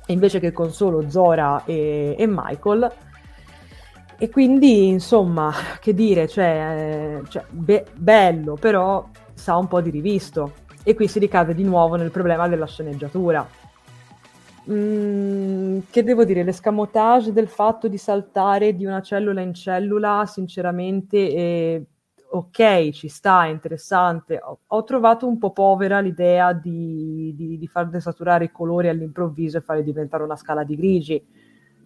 [0.07, 2.91] invece che con solo Zora e, e Michael.
[4.18, 10.53] E quindi, insomma, che dire, cioè, cioè be- bello, però sa un po' di rivisto.
[10.88, 13.43] E qui si ricade di nuovo nel problema della sceneggiatura.
[14.69, 21.17] Mm, che devo dire, l'escamotage del fatto di saltare di una cellula in cellula, sinceramente,
[21.17, 21.86] eh,
[22.29, 24.39] ok, ci sta, è interessante.
[24.39, 29.57] Ho, ho, trovato un po' povera l'idea di, di, di far desaturare i colori all'improvviso
[29.57, 31.25] e farli diventare una scala di grigi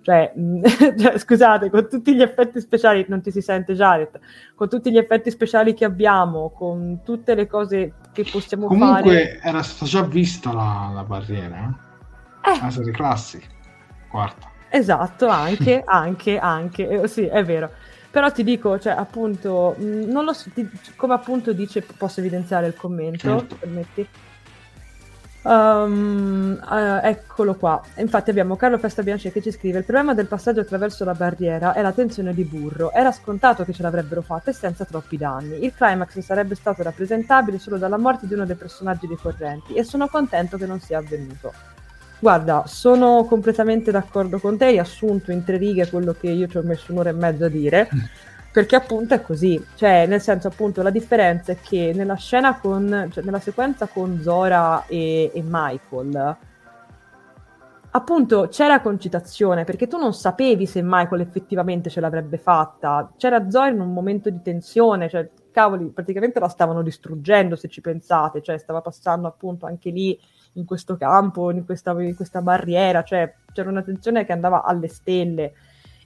[0.02, 0.32] cioè,
[0.98, 4.20] cioè, scusate, con tutti gli effetti speciali, non ti si sente Jared,
[4.56, 9.04] con tutti gli effetti speciali che abbiamo, con tutte le cose che possiamo Comunque, fare...
[9.04, 12.52] Comunque era stata già vista la, la barriera, eh?
[12.52, 12.60] eh.
[12.62, 13.42] La serie classi,
[14.10, 14.50] quarta.
[14.70, 17.70] Esatto, anche, anche, anche, eh, sì, è vero.
[18.12, 22.74] Però ti dico, cioè, appunto, non lo so, ti, come appunto dice, posso evidenziare il
[22.74, 23.56] commento, certo.
[23.56, 24.08] permetti?
[25.42, 27.82] Um, uh, eccolo qua.
[27.96, 31.74] Infatti abbiamo Carlo Festa Bianchi che ci scrive: Il problema del passaggio attraverso la barriera
[31.74, 32.92] è la tensione di burro.
[32.92, 35.64] Era scontato che ce l'avrebbero fatta e senza troppi danni.
[35.64, 40.08] Il climax sarebbe stato rappresentabile solo dalla morte di uno dei personaggi ricorrenti e sono
[40.08, 41.54] contento che non sia avvenuto.
[42.22, 46.58] Guarda, sono completamente d'accordo con te, hai assunto in tre righe quello che io ci
[46.58, 47.88] ho messo un'ora e mezza a dire.
[48.52, 53.10] perché appunto è così, cioè nel senso appunto la differenza è che nella scena con,
[53.12, 56.38] cioè nella sequenza con Zora e, e Michael,
[57.92, 63.70] appunto c'era concitazione perché tu non sapevi se Michael effettivamente ce l'avrebbe fatta, c'era Zora
[63.70, 68.58] in un momento di tensione, cioè cavoli, praticamente la stavano distruggendo se ci pensate, cioè
[68.58, 70.20] stava passando appunto anche lì
[70.54, 74.88] in questo campo, in questa, in questa barriera, cioè c'era una tensione che andava alle
[74.88, 75.54] stelle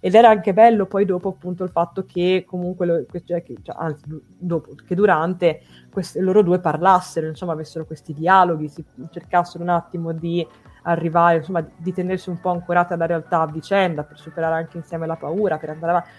[0.06, 3.74] ed era anche bello poi dopo appunto il fatto che comunque, lo, cioè, che, cioè,
[3.80, 4.04] anzi
[4.38, 10.12] dopo, che durante queste, loro due parlassero, insomma avessero questi dialoghi, si cercassero un attimo
[10.12, 10.46] di
[10.82, 15.08] arrivare, insomma di tenersi un po' ancorate alla realtà a vicenda per superare anche insieme
[15.08, 16.10] la paura, per andare avanti.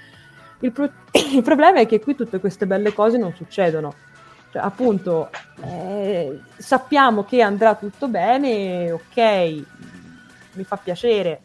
[0.61, 0.91] Il, pro-
[1.35, 3.93] il problema è che qui tutte queste belle cose non succedono.
[4.51, 5.29] Cioè, appunto,
[5.63, 9.63] eh, sappiamo che andrà tutto bene, ok,
[10.55, 11.43] mi fa piacere,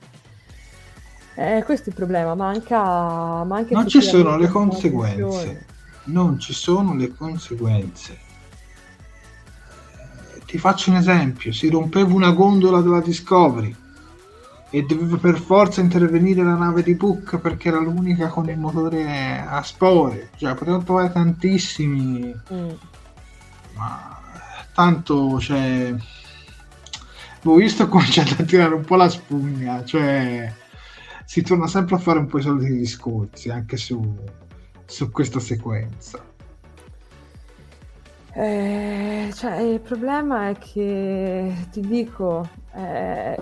[1.39, 5.65] eh, questo è il problema, manca, manca Non ci sono le conseguenze.
[6.05, 8.19] Non ci sono le conseguenze.
[10.35, 13.73] Eh, ti faccio un esempio, si rompeva una gondola della Discovery
[14.69, 19.41] e doveva per forza intervenire la nave di Book perché era l'unica con il motore
[19.47, 20.31] a spore.
[20.35, 22.35] Cioè, potevano trovare tantissimi...
[22.51, 22.69] Mm.
[23.75, 24.19] Ma
[24.73, 25.95] tanto, cioè...
[27.43, 30.53] Ho visto cominciare a tirare un po' la spugna, cioè
[31.30, 34.01] si torna sempre a fare un po' i soliti discorsi anche su,
[34.84, 36.25] su questa sequenza.
[38.34, 43.39] Eh, cioè, il problema è che ti dico, è,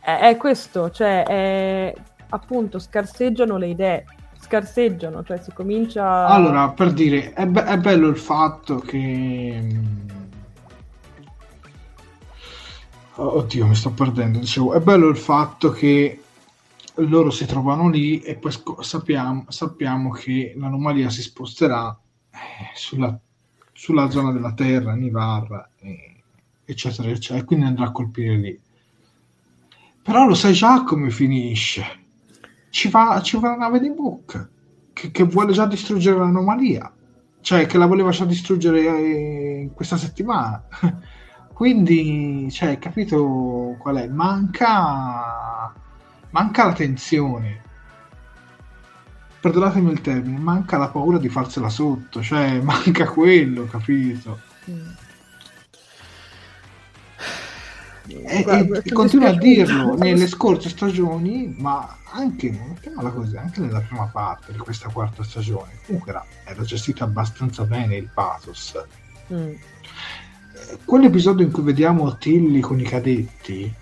[0.00, 1.94] è, è questo, cioè è,
[2.30, 4.04] appunto scarseggiano le idee,
[4.40, 6.28] scarseggiano, cioè si comincia...
[6.28, 10.00] Allora, per dire, è, be- è bello il fatto che
[13.14, 14.38] Oddio, mi sto perdendo.
[14.38, 16.21] Dicevo, è bello il fatto che
[16.96, 21.98] loro si trovano lì e poi sappiamo, sappiamo che l'anomalia si sposterà
[22.30, 22.38] eh,
[22.74, 23.18] sulla,
[23.72, 25.68] sulla, zona della Terra, Nivar,
[26.64, 28.60] eccetera, eccetera, e quindi andrà a colpire lì.
[30.02, 32.00] Però lo sai già come finisce.
[32.70, 34.50] Ci va, ci va la nave di Book
[34.92, 36.92] che, che vuole già distruggere l'anomalia,
[37.40, 40.64] cioè che la voleva già distruggere eh, questa settimana.
[41.52, 44.08] quindi, cioè, capito qual è?
[44.08, 45.72] Manca,
[46.32, 47.60] manca la tensione.
[49.40, 54.40] Perdonatemi il termine, manca la paura di farsela sotto, cioè manca quello, capito?
[54.70, 54.90] Mm.
[58.04, 62.52] E, Guarda, e continua a dirlo nelle scorse stagioni, ma anche,
[63.14, 65.78] così, anche, nella prima parte di questa quarta stagione.
[65.86, 68.74] Comunque era, era gestito abbastanza bene il pathos.
[69.32, 69.52] Mm.
[70.84, 73.72] Quell'episodio in cui vediamo Tilly con i cadetti,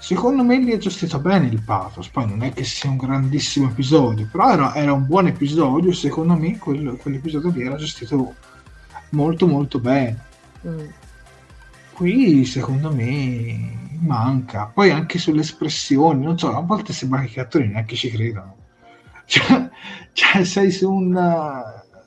[0.00, 2.08] secondo me lì è gestito bene il pathos.
[2.08, 5.92] Poi non è che sia un grandissimo episodio, però era, era un buon episodio.
[5.92, 8.34] Secondo me quel, quell'episodio lì era gestito
[9.10, 10.24] molto molto bene.
[10.66, 10.88] Mm
[12.00, 14.70] qui secondo me manca.
[14.72, 18.56] Poi anche sulle espressioni, non so, a volte sembra che i attori neanche ci credano.
[19.30, 19.70] Cioè,
[20.12, 21.14] cioè sei su un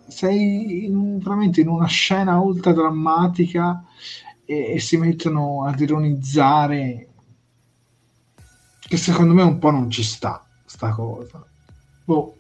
[0.08, 3.82] sei in, veramente in una scena ultra drammatica
[4.44, 7.08] e, e, si mettono ad ironizzare
[8.94, 11.44] che secondo me un po' non ci sta sta cosa
[12.06, 12.36] boh.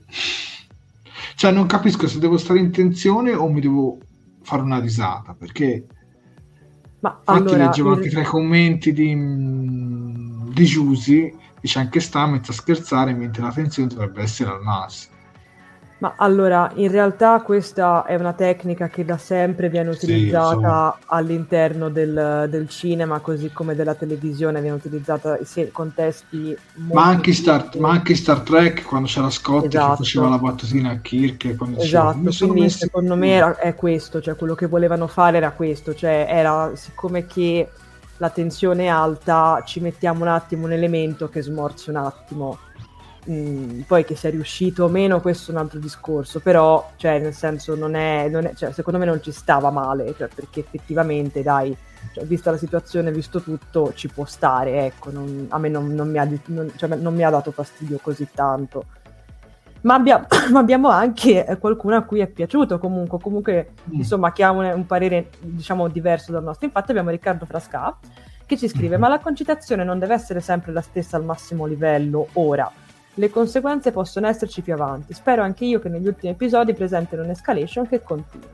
[1.35, 3.97] cioè non capisco se devo stare in tensione o mi devo
[4.43, 5.87] fare una risata perché
[6.99, 9.13] ma Infatti allora, leggevo anche tra i commenti di,
[10.53, 15.12] di Giusy, dice anche sta mezzo a scherzare mentre la tensione dovrebbe essere al massimo.
[16.03, 21.87] Ma allora, in realtà questa è una tecnica che da sempre viene utilizzata sì, all'interno
[21.87, 26.57] del, del, cinema, così come della televisione, viene utilizzata in contesti
[26.91, 29.91] ma anche, Star, ma anche Star Trek, quando c'era Scott esatto.
[29.91, 31.45] che faceva la battutina a Kirk.
[31.45, 35.95] Esatto, diceva, quindi secondo me era, è questo, cioè quello che volevano fare era questo,
[35.95, 37.69] cioè era siccome che
[38.17, 42.57] la tensione è alta, ci mettiamo un attimo un elemento che smorzi un attimo
[43.26, 47.74] Poi che sia riuscito o meno, questo è un altro discorso, però, cioè, nel senso,
[47.74, 51.76] non è, non è cioè, secondo me non ci stava male, cioè, perché effettivamente, dai,
[52.13, 56.09] cioè, vista la situazione, visto tutto, ci può stare, ecco, non, a me non, non,
[56.09, 56.28] mi ha,
[56.76, 58.86] cioè, non, mi ha, dato fastidio così tanto.
[59.82, 63.93] Ma, abbia, ma abbiamo anche qualcuno a cui è piaciuto comunque, comunque mm.
[63.93, 66.65] insomma, che ha un, un, parere, diciamo, diverso dal nostro.
[66.65, 67.97] Infatti abbiamo Riccardo Frasca
[68.45, 68.99] che ci scrive, mm-hmm.
[68.99, 72.69] ma la concitazione non deve essere sempre la stessa al massimo livello ora
[73.16, 75.14] le conseguenze possono esserci più avanti.
[75.14, 78.47] Spero anche io che negli ultimi episodi presentino un'escalation che continui.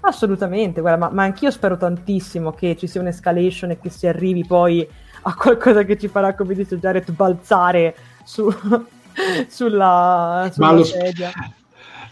[0.00, 4.44] Assolutamente, guarda, ma, ma anch'io spero tantissimo che ci sia un'escalation e che si arrivi
[4.46, 4.88] poi
[5.22, 7.94] a qualcosa che ci farà, come dice Jared, balzare
[8.24, 8.50] su,
[9.48, 11.30] sulla, sulla lo, sedia.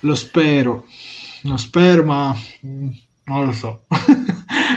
[0.00, 0.84] Lo spero,
[1.42, 2.36] lo spero, ma
[2.66, 2.90] mm,
[3.28, 3.84] non lo so.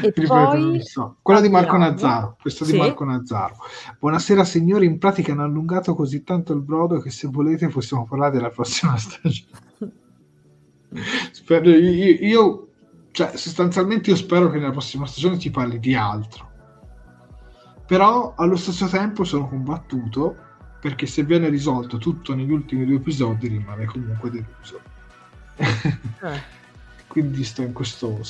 [0.03, 0.81] E poi...
[0.83, 1.17] so.
[1.21, 2.73] Quella di Marco Nazzaro, questo sì.
[2.73, 3.55] di Marco Nazzaro.
[3.99, 8.31] Buonasera signori, in pratica hanno allungato così tanto il brodo che se volete possiamo parlare
[8.31, 9.93] della prossima stagione.
[11.31, 12.67] spero, io, io,
[13.11, 16.49] cioè, sostanzialmente io spero che nella prossima stagione ti parli di altro.
[17.87, 20.35] Però allo stesso tempo sono combattuto
[20.79, 24.81] perché se viene risolto tutto negli ultimi due episodi rimane comunque deluso.
[25.57, 26.59] Eh.
[27.11, 28.21] Quindi sto in questo.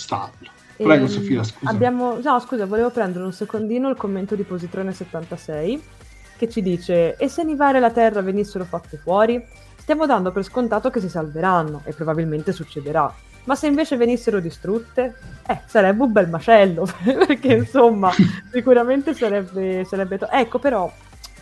[0.75, 1.69] Prego, ehm, Sofia, scusa.
[1.69, 2.17] Abbiamo...
[2.19, 5.79] No, scusa, volevo prendere un secondino il commento di Positrone76
[6.35, 9.39] che ci dice: E se Nivare e la Terra venissero fatte fuori?
[9.77, 13.13] Stiamo dando per scontato che si salveranno e probabilmente succederà.
[13.43, 15.15] Ma se invece venissero distrutte,
[15.45, 18.09] eh, sarebbe un bel macello, perché insomma,
[18.51, 20.91] sicuramente sarebbe, sarebbe to- Ecco, però,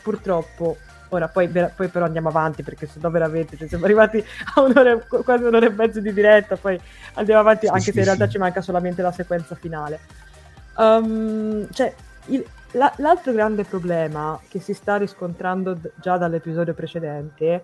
[0.02, 0.76] purtroppo,
[1.10, 4.24] Ora, poi, poi, però andiamo avanti perché se no veramente cioè, siamo arrivati
[4.56, 6.80] a un'ora, quasi un'ora e mezzo di diretta, poi
[7.16, 8.32] andiamo avanti sì, anche sì, se in realtà sì.
[8.32, 10.00] ci manca solamente la sequenza finale.
[10.78, 11.94] Um, cioè,
[12.28, 17.64] il, la, l'altro grande problema che si sta riscontrando d- già dall'episodio precedente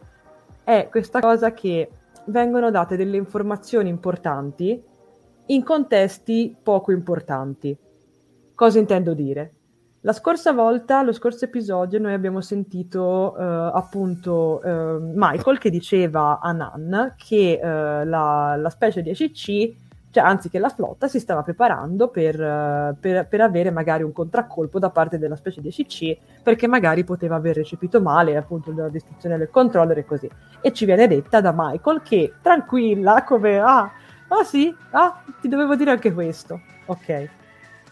[0.64, 1.90] è questa cosa che
[2.26, 4.84] vengono date delle informazioni importanti
[5.48, 7.78] in contesti poco importanti.
[8.56, 9.54] Cosa intendo dire?
[10.06, 16.40] La scorsa volta, lo scorso episodio, noi abbiamo sentito eh, appunto eh, Michael che diceva
[16.40, 19.76] a Nan che eh, la, la, specie di ACC,
[20.12, 24.12] cioè anzi che la flotta si stava preparando per, eh, per, per, avere magari un
[24.12, 28.90] contraccolpo da parte della specie di ACC perché magari poteva aver recepito male appunto la
[28.90, 30.30] distruzione del controller e così.
[30.62, 33.92] E ci viene detta da Michael che tranquilla, come ah,
[34.28, 36.62] ah sì, ah, ti dovevo dire anche questo.
[36.86, 37.30] Ok.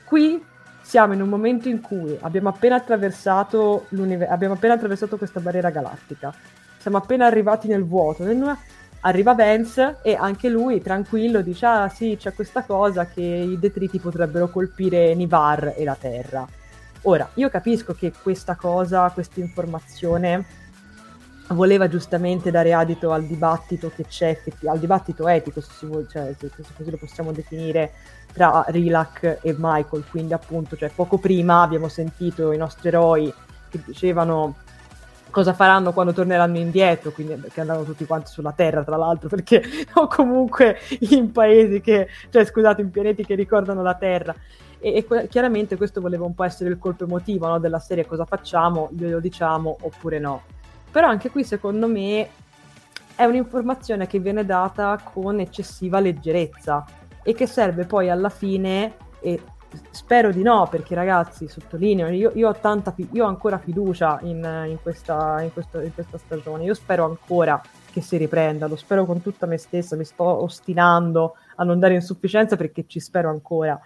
[0.05, 0.51] Qui
[0.83, 3.87] siamo in un momento in cui abbiamo appena attraversato,
[4.27, 6.31] abbiamo appena attraversato questa barriera galattica,
[6.77, 8.55] siamo appena arrivati nel vuoto, nel...
[8.99, 13.99] arriva Vance e anche lui tranquillo dice ah sì c'è questa cosa che i detriti
[13.99, 16.45] potrebbero colpire Nivar e la Terra.
[17.03, 20.45] Ora, io capisco che questa cosa, questa informazione
[21.53, 26.33] voleva giustamente dare adito al dibattito che c'è, al dibattito etico, se, si vuole, cioè,
[26.37, 27.91] se, così lo possiamo definire,
[28.33, 30.03] tra Rilak e Michael.
[30.09, 33.33] Quindi, appunto, cioè, poco prima abbiamo sentito i nostri eroi
[33.69, 34.55] che dicevano
[35.33, 39.63] cosa faranno quando torneranno indietro, quindi perché andranno tutti quanti sulla Terra, tra l'altro, perché
[39.95, 40.77] o comunque
[41.09, 44.35] in paesi che, cioè scusate, in pianeti che ricordano la Terra.
[44.79, 48.25] E, e chiaramente questo voleva un po' essere il colpo emotivo no, della serie, cosa
[48.25, 50.43] facciamo, glielo diciamo oppure no.
[50.93, 52.29] Però anche qui secondo me
[53.15, 56.85] è un'informazione che viene data con eccessiva leggerezza
[57.23, 59.41] e che serve poi alla fine, e
[59.89, 64.65] spero di no, perché ragazzi, sottolineo, io, io ho, tanta, io ho ancora fiducia in,
[64.67, 67.59] in, questa, in, questo, in questa stagione, io spero ancora
[67.91, 71.95] che si riprenda, lo spero con tutta me stessa, mi sto ostinando a non dare
[71.95, 73.81] insufficienza perché ci spero ancora.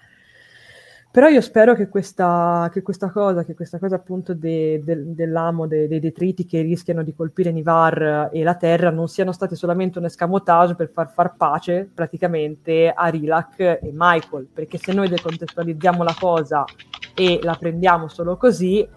[1.18, 5.65] Però io spero che questa, che questa cosa, che questa cosa appunto de, de, dell'amo,
[5.65, 9.97] de, dei detriti che rischiano di colpire Nivar e la Terra non siano stati solamente
[9.97, 16.03] un escamotage per far far pace praticamente a Rilak e Michael, perché se noi decontestualizziamo
[16.03, 16.65] la cosa
[17.15, 18.88] e la prendiamo solo così,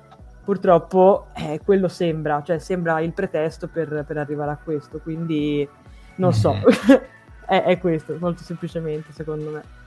[0.45, 5.67] purtroppo eh, quello sembra, cioè sembra il pretesto per, per arrivare a questo, quindi
[6.17, 7.01] non so, mm-hmm.
[7.49, 9.80] è, è questo, molto semplicemente secondo me.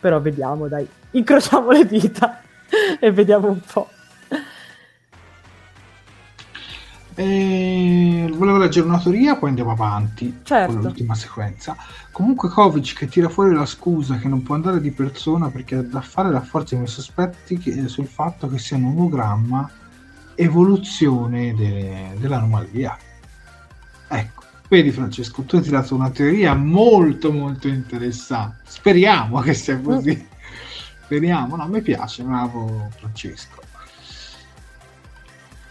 [0.00, 2.40] Però vediamo, dai, incrociamo le dita
[2.98, 3.88] e vediamo un po'.
[7.14, 8.32] E...
[8.32, 10.72] Volevo leggere una teoria, poi andiamo avanti certo.
[10.72, 11.76] con l'ultima sequenza.
[12.10, 15.82] Comunque Kovic che tira fuori la scusa che non può andare di persona perché ha
[15.82, 19.70] da fare la forza i miei sospetti che, sul fatto che sia un ologramma
[20.34, 22.14] evoluzione de...
[22.18, 22.96] dell'anomalia.
[24.08, 24.40] Ecco
[24.70, 28.58] Vedi Francesco, tu hai tirato una teoria molto molto interessante.
[28.66, 30.28] Speriamo che sia così.
[31.02, 33.60] Speriamo, no, mi piace, bravo Francesco.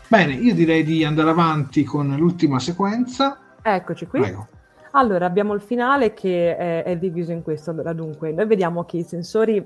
[0.05, 3.39] Bene, io direi di andare avanti con l'ultima sequenza.
[3.61, 4.19] Eccoci qui.
[4.19, 4.47] Prego.
[4.91, 7.71] Allora, abbiamo il finale che è, è, diviso in questo.
[7.71, 9.65] Allora, dunque, noi vediamo che i sensori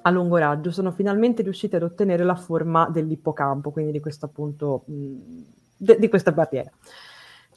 [0.00, 4.84] a lungo raggio sono finalmente riusciti ad ottenere la forma dell'ippocampo, quindi di questo appunto,
[4.86, 5.16] mh,
[5.76, 6.70] de, di questa barriera.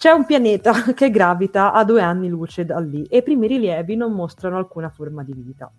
[0.03, 3.95] C'è un pianeta che gravita a due anni luce da lì e i primi rilievi
[3.95, 5.71] non mostrano alcuna forma di vita.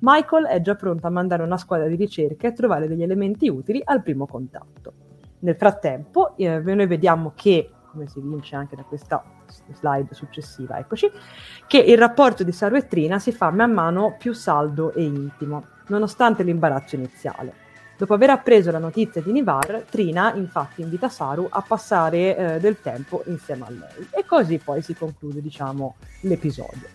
[0.00, 3.80] Michael è già pronto a mandare una squadra di ricerca e trovare degli elementi utili
[3.82, 4.92] al primo contatto.
[5.38, 9.24] Nel frattempo, eh, noi vediamo che, come si vince anche da questa
[9.72, 11.10] slide successiva, eccoci,
[11.66, 15.64] che il rapporto di Saru e Trina si fa man mano più saldo e intimo,
[15.86, 17.69] nonostante l'imbarazzo iniziale.
[18.00, 22.80] Dopo aver appreso la notizia di Nivar, Trina infatti invita Saru a passare eh, del
[22.80, 24.08] tempo insieme a lei.
[24.08, 26.88] E così poi si conclude, diciamo, l'episodio.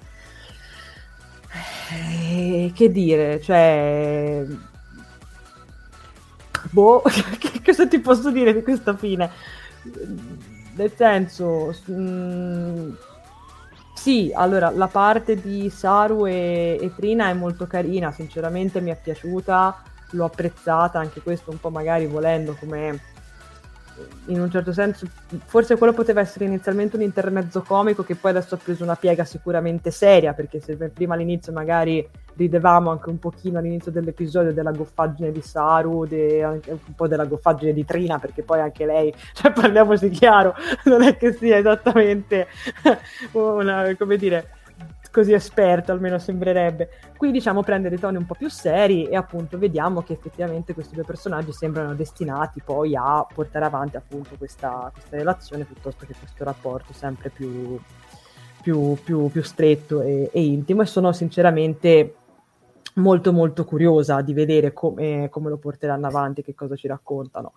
[1.92, 4.46] Eh, che dire, cioè...
[6.72, 7.04] Boh,
[7.38, 9.30] che cosa ti posso dire di questa fine?
[10.74, 11.72] Nel senso...
[11.86, 12.94] Mh, mm,
[13.94, 19.00] sì, allora la parte di Saru e, e Trina è molto carina, sinceramente mi è
[19.00, 23.14] piaciuta l'ho apprezzata, anche questo un po' magari volendo come
[24.26, 25.08] in un certo senso,
[25.46, 29.24] forse quello poteva essere inizialmente un intermezzo comico che poi adesso ha preso una piega
[29.24, 35.32] sicuramente seria, perché se prima all'inizio magari ridevamo anche un pochino all'inizio dell'episodio della goffaggine
[35.32, 40.10] di Saru, de, un po' della goffaggine di Trina, perché poi anche lei, cioè parliamoci
[40.10, 40.54] chiaro,
[40.86, 42.48] non è che sia esattamente
[43.32, 44.50] una, come dire,
[45.16, 46.90] così esperto, almeno sembrerebbe.
[47.16, 50.94] Qui diciamo prende dei toni un po' più seri e appunto vediamo che effettivamente questi
[50.94, 56.44] due personaggi sembrano destinati poi a portare avanti appunto questa, questa relazione piuttosto che questo
[56.44, 57.80] rapporto sempre più,
[58.62, 62.16] più, più, più stretto e, e, intimo e sono sinceramente
[62.96, 67.54] molto molto curiosa di vedere come, come lo porteranno avanti, che cosa ci raccontano.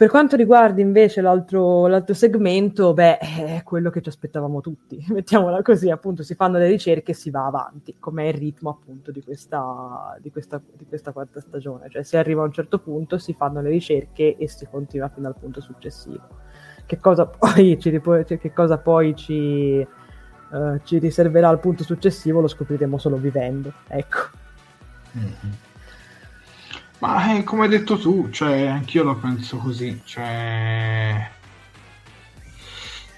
[0.00, 5.60] Per quanto riguarda invece l'altro, l'altro segmento, beh, è quello che ci aspettavamo tutti, mettiamola
[5.60, 9.10] così, appunto si fanno le ricerche e si va avanti, come è il ritmo appunto
[9.10, 13.18] di questa, di, questa, di questa, quarta stagione, cioè si arriva a un certo punto,
[13.18, 16.26] si fanno le ricerche e si continua fino al punto successivo.
[16.86, 19.86] Che cosa poi ci, che cosa poi ci,
[20.50, 24.18] uh, ci riserverà al punto successivo lo scopriremo solo vivendo, ecco.
[25.18, 25.68] Mm-hmm.
[27.00, 30.00] Ma eh, come hai detto tu, cioè, anch'io lo penso così.
[30.04, 31.30] Cioè...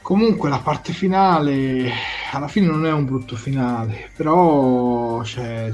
[0.02, 1.90] Comunque la parte finale
[2.32, 5.70] alla fine non è un brutto finale, però cioè,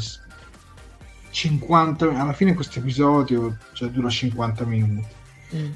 [1.30, 5.14] 50, alla fine questo episodio cioè, dura 50 minuti.
[5.54, 5.72] Mm.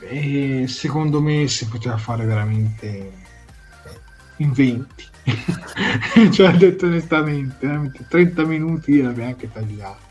[0.00, 3.12] E secondo me si poteva fare veramente
[4.36, 5.04] in 20.
[6.32, 10.07] cioè, detto onestamente, 30 minuti l'avrei anche tagliato.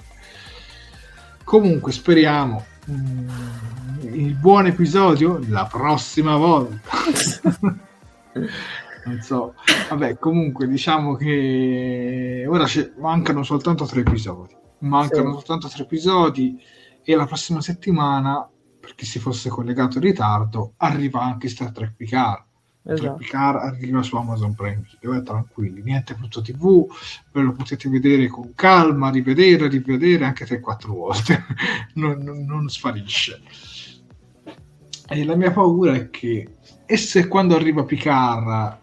[1.47, 3.29] Comunque speriamo mm,
[4.01, 6.89] il buon episodio la prossima volta.
[9.05, 9.53] non so,
[9.87, 12.65] vabbè, comunque diciamo che ora
[12.97, 14.53] mancano soltanto tre episodi.
[14.79, 15.33] Mancano sì.
[15.35, 16.61] soltanto tre episodi
[17.01, 18.45] e la prossima settimana,
[18.77, 22.43] per chi si fosse collegato in ritardo, arriva anche Star Trek Picard.
[22.89, 23.15] Esatto.
[23.15, 26.87] Picard arriva su Amazon Prime Video, eh, tranquilli, niente brutto tv,
[27.33, 31.43] ve lo potete vedere con calma, rivedere, rivedere anche 3-4 volte,
[31.95, 33.41] non, non, non sparisce.
[35.09, 36.55] E la mia paura è che,
[36.85, 38.79] e se quando arriva Picard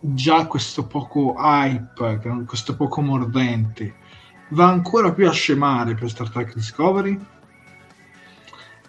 [0.00, 3.94] già questo poco hype, questo poco mordente,
[4.50, 7.18] va ancora più a scemare per Star Trek Discovery?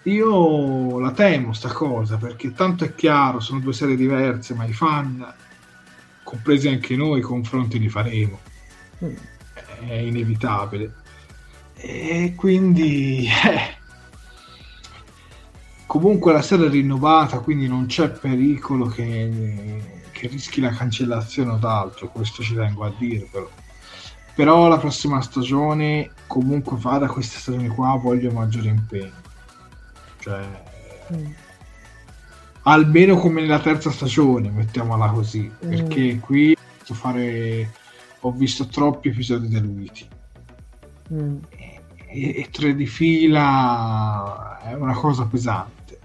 [0.05, 4.73] Io la temo sta cosa perché tanto è chiaro, sono due serie diverse, ma i
[4.73, 5.33] fan,
[6.23, 8.39] compresi anche noi, confronti li faremo.
[9.03, 9.15] Mm.
[9.87, 10.93] È inevitabile.
[11.73, 13.77] E quindi eh,
[15.87, 21.57] comunque la serie è rinnovata, quindi non c'è pericolo che, che rischi la cancellazione o
[21.57, 23.49] d'altro, questo ci tengo a dire però.
[24.35, 29.23] Però la prossima stagione, comunque fa da questa stagione qua, voglio maggiore impegno
[30.25, 30.43] cioè,
[31.13, 31.31] mm.
[32.63, 35.69] almeno come nella terza stagione, mettiamola così, mm.
[35.69, 36.57] perché qui
[36.87, 37.71] ho, fare,
[38.21, 40.07] ho visto troppi episodi deluiti.
[41.13, 41.37] Mm.
[42.07, 45.99] E, e, tre di fila è una cosa pesante.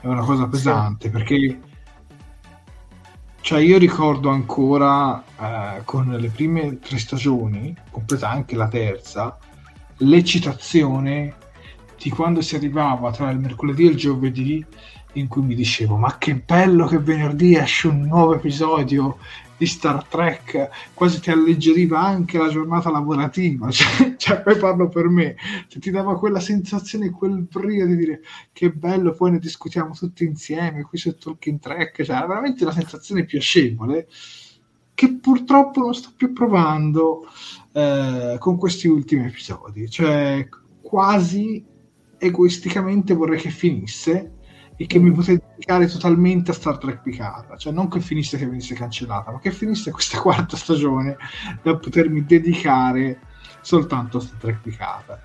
[0.00, 1.10] È una cosa pesante sì.
[1.10, 1.60] perché
[3.42, 9.38] cioè io ricordo ancora eh, con le prime tre stagioni, compresa anche la terza,
[9.98, 11.44] l'eccitazione
[12.06, 14.64] di quando si arrivava tra il mercoledì e il giovedì
[15.14, 19.18] in cui mi dicevo ma che bello che venerdì esce un nuovo episodio
[19.56, 23.68] di Star Trek quasi ti alleggeriva anche la giornata lavorativa.
[23.74, 25.34] Cioè, cioè poi parlo per me.
[25.66, 28.20] Cioè, ti dava quella sensazione quel brio di dire
[28.52, 32.72] che bello poi ne discutiamo tutti insieme qui su Talking Trek cioè era veramente una
[32.72, 34.06] sensazione piacevole
[34.94, 37.26] che purtroppo non sto più provando
[37.72, 39.90] eh, con questi ultimi episodi.
[39.90, 40.46] Cioè
[40.80, 41.74] quasi
[42.18, 44.32] egoisticamente vorrei che finisse
[44.76, 48.46] e che mi potessi dedicare totalmente a Star Trek Picard, cioè non che finisse che
[48.46, 51.16] venisse cancellata, ma che finisse questa quarta stagione
[51.62, 53.20] da potermi dedicare
[53.62, 55.18] soltanto a Star Trek Picard.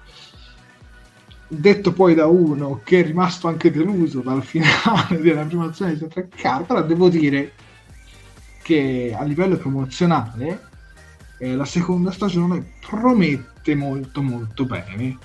[1.47, 5.97] Detto poi da uno che è rimasto anche deluso dal finale della prima stagione di
[5.97, 7.53] Star Trek Picard, però devo dire
[8.63, 10.69] che a livello promozionale
[11.39, 15.17] eh, la seconda stagione promette molto molto bene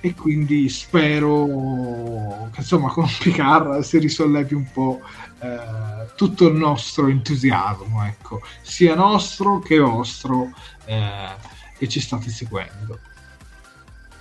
[0.00, 5.00] e quindi spero che insomma con Picard si risollevi un po'
[5.40, 10.52] eh, tutto il nostro entusiasmo, ecco, sia nostro che vostro
[10.84, 11.34] eh,
[11.76, 12.98] che ci state seguendo.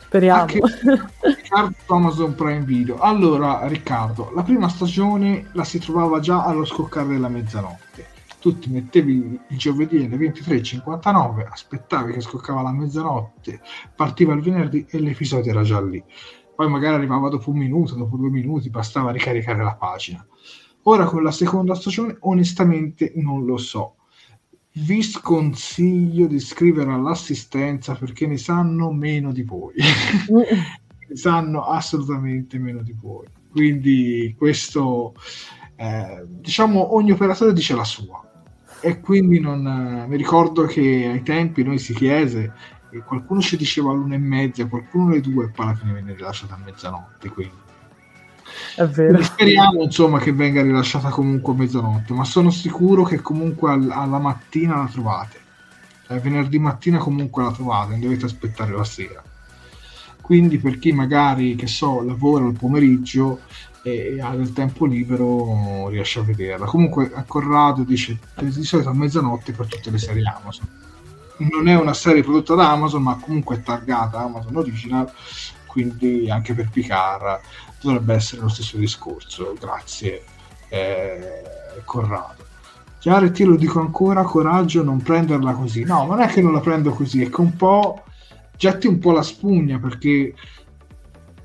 [0.06, 0.42] Speriamo.
[0.42, 0.62] Anche
[1.22, 3.00] Riccardo Amazon Prime Video.
[3.00, 8.14] Allora, Riccardo, la prima stagione la si trovava già allo scoccare della mezzanotte
[8.46, 13.60] tu ti mettevi il giovedì alle 23.59, aspettavi che scoccava la mezzanotte,
[13.96, 16.04] partiva il venerdì e l'episodio era già lì.
[16.56, 20.24] Poi magari arrivava dopo un minuto, dopo due minuti, bastava ricaricare la pagina.
[20.84, 23.96] Ora con la seconda stagione, onestamente non lo so.
[24.74, 29.74] Vi sconsiglio di scrivere all'assistenza perché ne sanno meno di voi.
[30.30, 33.26] ne sanno assolutamente meno di voi.
[33.50, 35.16] Quindi questo,
[35.78, 38.22] eh, diciamo, ogni operatore dice la sua
[38.82, 42.54] e quindi non, eh, mi ricordo che ai tempi noi si chiese
[42.90, 46.14] e qualcuno ci diceva l'una e mezza, qualcuno le due e poi alla fine venne
[46.14, 47.30] rilasciata a mezzanotte.
[47.30, 47.64] Quindi.
[48.78, 49.22] Vero.
[49.24, 54.20] speriamo insomma che venga rilasciata comunque a mezzanotte, ma sono sicuro che comunque al, alla
[54.20, 55.40] mattina la trovate.
[56.08, 59.24] Cioè, venerdì mattina comunque la trovate, non dovete aspettare la sera.
[60.22, 63.42] Quindi per chi magari, che so, lavora il pomeriggio
[63.88, 66.66] e ha del tempo libero riesce a vederla.
[66.66, 70.68] Comunque a Corrado dice di solito a mezzanotte per tutte le serie Amazon.
[71.38, 75.12] Non è una serie prodotta da Amazon, ma comunque è targata Amazon Original,
[75.68, 77.41] quindi anche per Picard
[77.80, 79.53] dovrebbe essere lo stesso discorso.
[79.60, 80.24] Grazie
[80.70, 81.44] eh,
[81.84, 82.44] Corrado.
[82.98, 85.84] Chiaro, ti lo dico ancora, coraggio, non prenderla così.
[85.84, 88.02] No, non è che non la prendo così, è che un po'
[88.57, 90.34] getti un po' la spugna perché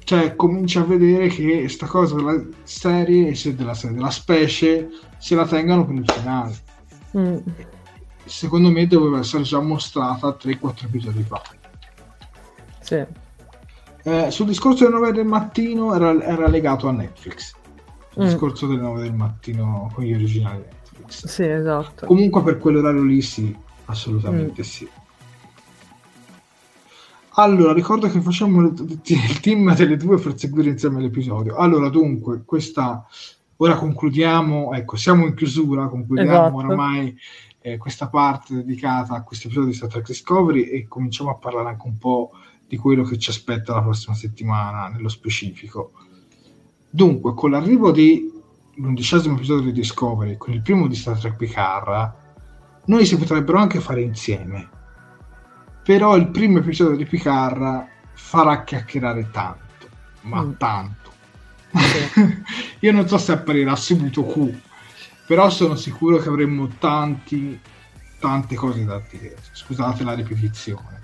[0.04, 5.46] cioè cominci a vedere che sta cosa della serie, della, serie, della specie, se la
[5.46, 6.54] tengano per il finale.
[7.16, 7.36] Mm.
[8.24, 11.42] Secondo me doveva essere già mostrata 3-4 episodi fa.
[12.80, 13.04] Sì.
[14.02, 17.54] Eh, sul discorso delle 9 del mattino era, era legato a Netflix.
[18.14, 18.26] Il mm.
[18.26, 21.26] discorso delle 9 del mattino con gli originali Netflix.
[21.26, 22.06] Sì, esatto.
[22.06, 23.54] Comunque per quell'orario lì sì,
[23.86, 24.64] assolutamente mm.
[24.64, 24.88] sì.
[27.34, 31.56] Allora, ricordo che facciamo il team delle due per seguire insieme l'episodio.
[31.56, 33.06] Allora, dunque, questa
[33.56, 36.56] ora concludiamo, ecco, siamo in chiusura, concludiamo esatto.
[36.56, 37.16] oramai
[37.60, 41.68] eh, questa parte dedicata a questo episodio di Star Trek Discovery e cominciamo a parlare
[41.68, 42.32] anche un po'
[42.66, 45.92] di quello che ci aspetta la prossima settimana nello specifico.
[46.88, 52.14] Dunque, con l'arrivo dell'undicesimo episodio di Discovery, con il primo di Star Trek Picard,
[52.86, 54.79] noi si potrebbero anche fare insieme.
[55.82, 59.88] Però il primo episodio di Picard farà chiacchierare tanto,
[60.22, 60.52] ma mm.
[60.58, 61.12] tanto.
[62.80, 64.52] Io non so se apparirà subito Q,
[65.26, 67.58] però sono sicuro che avremo tanti,
[68.18, 69.36] tante cose da dire.
[69.52, 71.00] Scusate la ripetizione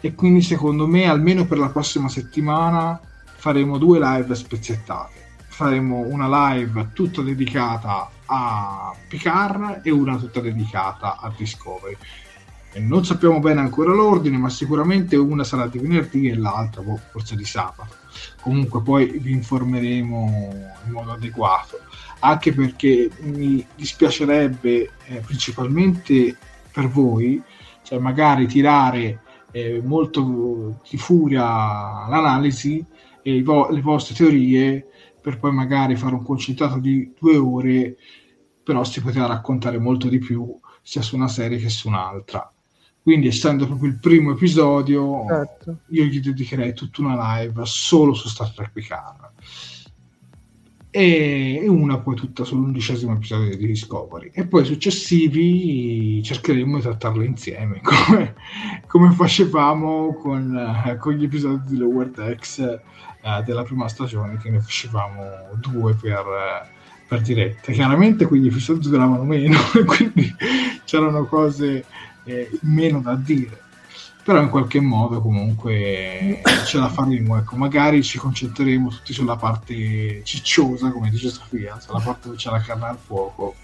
[0.00, 3.00] e quindi secondo me almeno per la prossima settimana
[3.36, 5.24] faremo due live spezzettate.
[5.48, 11.96] Faremo una live tutta dedicata a Picard e una tutta dedicata a Discovery.
[12.78, 17.34] Non sappiamo bene ancora l'ordine, ma sicuramente una sarà di venerdì e l'altra boh, forse
[17.34, 17.94] di sabato.
[18.40, 20.52] Comunque poi vi informeremo
[20.84, 21.78] in modo adeguato,
[22.20, 26.36] anche perché mi dispiacerebbe eh, principalmente
[26.70, 27.42] per voi,
[27.82, 29.20] cioè magari tirare
[29.52, 31.42] eh, molto di furia
[32.08, 32.84] l'analisi
[33.22, 34.86] e vo- le vostre teorie
[35.20, 37.96] per poi magari fare un concentrato di due ore,
[38.62, 42.50] però si poteva raccontare molto di più sia su una serie che su un'altra.
[43.06, 45.76] Quindi, essendo proprio il primo episodio, certo.
[45.90, 49.30] io gli dedicherei tutta una live solo su Star Trek Picard.
[50.90, 54.32] E una poi tutta sull'undicesimo episodio di Discovery.
[54.34, 58.34] E poi successivi cercheremo di trattarle insieme come,
[58.88, 62.80] come facevamo con, con, gli episodi di Lower Decks eh,
[63.44, 65.22] della prima stagione che ne facevamo
[65.60, 66.24] due per,
[67.06, 70.34] per diretta chiaramente quegli episodi duravano meno quindi
[70.84, 71.84] c'erano cose
[72.26, 73.64] eh, meno da dire
[74.26, 80.24] però in qualche modo comunque ce la faremo ecco magari ci concentreremo tutti sulla parte
[80.24, 83.54] cicciosa come dice Sofia sulla parte dove c'è la carne al fuoco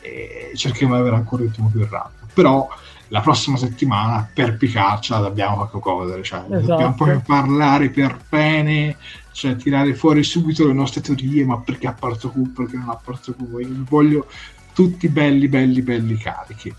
[0.00, 2.66] e cercheremo di avere ancora il ritmo più rapido però
[3.08, 6.66] la prossima settimana per picarcela dobbiamo fare qualcosa cioè, esatto.
[6.66, 8.96] dobbiamo poi parlare per bene
[9.32, 12.96] cioè tirare fuori subito le nostre teorie ma perché ha parto Q perché non ha
[12.96, 13.44] parto Q
[13.84, 14.26] voglio
[14.72, 16.74] tutti belli belli belli carichi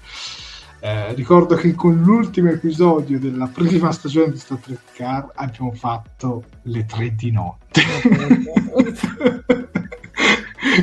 [0.82, 6.44] eh, ricordo che con l'ultimo episodio della prima stagione di Star Trek Car abbiamo fatto
[6.64, 7.82] le tre di notte.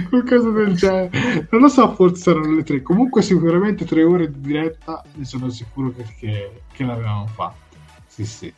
[0.08, 1.48] Qualcosa del genere.
[1.50, 2.82] Non lo so, forse erano le tre.
[2.82, 7.76] Comunque sicuramente tre ore di diretta ne sono sicuro che, che, che l'avevamo fatto.
[8.06, 8.52] Sì, sì.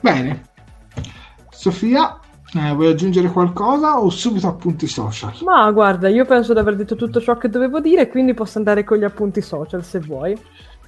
[0.00, 0.50] Bene.
[1.50, 2.18] Sofia,
[2.54, 5.34] eh, vuoi aggiungere qualcosa o subito appunti social?
[5.42, 8.84] Ma guarda, io penso di aver detto tutto ciò che dovevo dire, quindi posso andare
[8.84, 10.38] con gli appunti social se vuoi.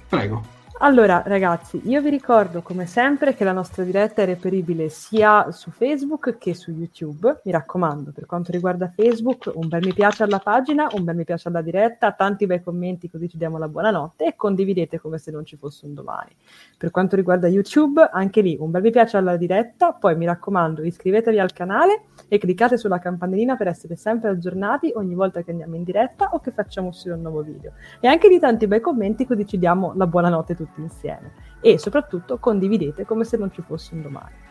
[0.07, 0.54] Prego.
[0.79, 5.71] Allora, ragazzi, io vi ricordo come sempre che la nostra diretta è reperibile sia su
[5.71, 7.39] Facebook che su YouTube.
[7.45, 11.23] Mi raccomando, per quanto riguarda Facebook, un bel mi piace alla pagina, un bel mi
[11.23, 15.31] piace alla diretta, tanti bei commenti così ci diamo la buonanotte e condividete come se
[15.31, 16.35] non ci fosse un domani.
[16.77, 20.83] Per quanto riguarda YouTube, anche lì un bel mi piace alla diretta, poi mi raccomando,
[20.83, 25.77] iscrivetevi al canale e cliccate sulla campanellina per essere sempre aggiornati ogni volta che andiamo
[25.77, 27.71] in diretta o che facciamo uscire un nuovo video.
[28.01, 31.31] E anche di tanti bei commenti così ci diamo la buonanotte tutti tutti insieme
[31.61, 34.43] e soprattutto condividete come se non ci fosse un domani.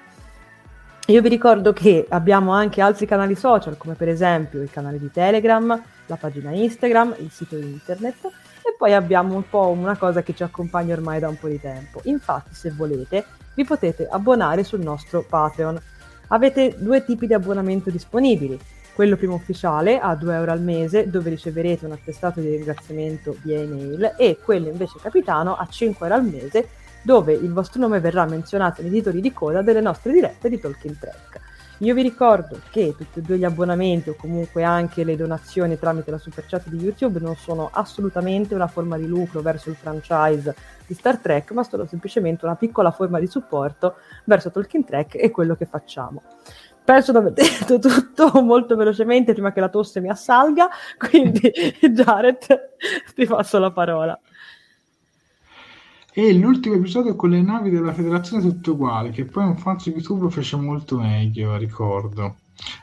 [1.09, 5.11] Io vi ricordo che abbiamo anche altri canali social, come per esempio il canale di
[5.11, 10.35] Telegram, la pagina Instagram, il sito internet e poi abbiamo un po' una cosa che
[10.35, 12.01] ci accompagna ormai da un po' di tempo.
[12.05, 15.79] Infatti, se volete, vi potete abbonare sul nostro Patreon.
[16.29, 18.59] Avete due tipi di abbonamento disponibili
[18.95, 23.59] quello primo ufficiale a 2 euro al mese dove riceverete un attestato di ringraziamento via
[23.59, 26.69] email e quello invece capitano a 5 euro al mese
[27.03, 30.97] dove il vostro nome verrà menzionato nei titoli di coda delle nostre dirette di Talking
[30.99, 31.41] Track.
[31.79, 36.13] Io vi ricordo che tutti e due gli abbonamenti o comunque anche le donazioni tramite
[36.13, 40.55] la super chat di YouTube non sono assolutamente una forma di lucro verso il franchise
[40.87, 45.33] di Star Trek, ma sono semplicemente una piccola forma di supporto verso Talking Track e
[45.33, 46.23] quello che facciamo.
[46.85, 51.51] Penso di aver detto tutto molto velocemente prima che la tosse mi assalga, quindi
[51.81, 52.47] Jared
[53.15, 54.19] ti passo la parola.
[56.17, 59.91] E l'ultimo episodio con le navi della federazione tutto uguale, che poi un fan su
[59.91, 62.37] YouTube fece molto meglio, ricordo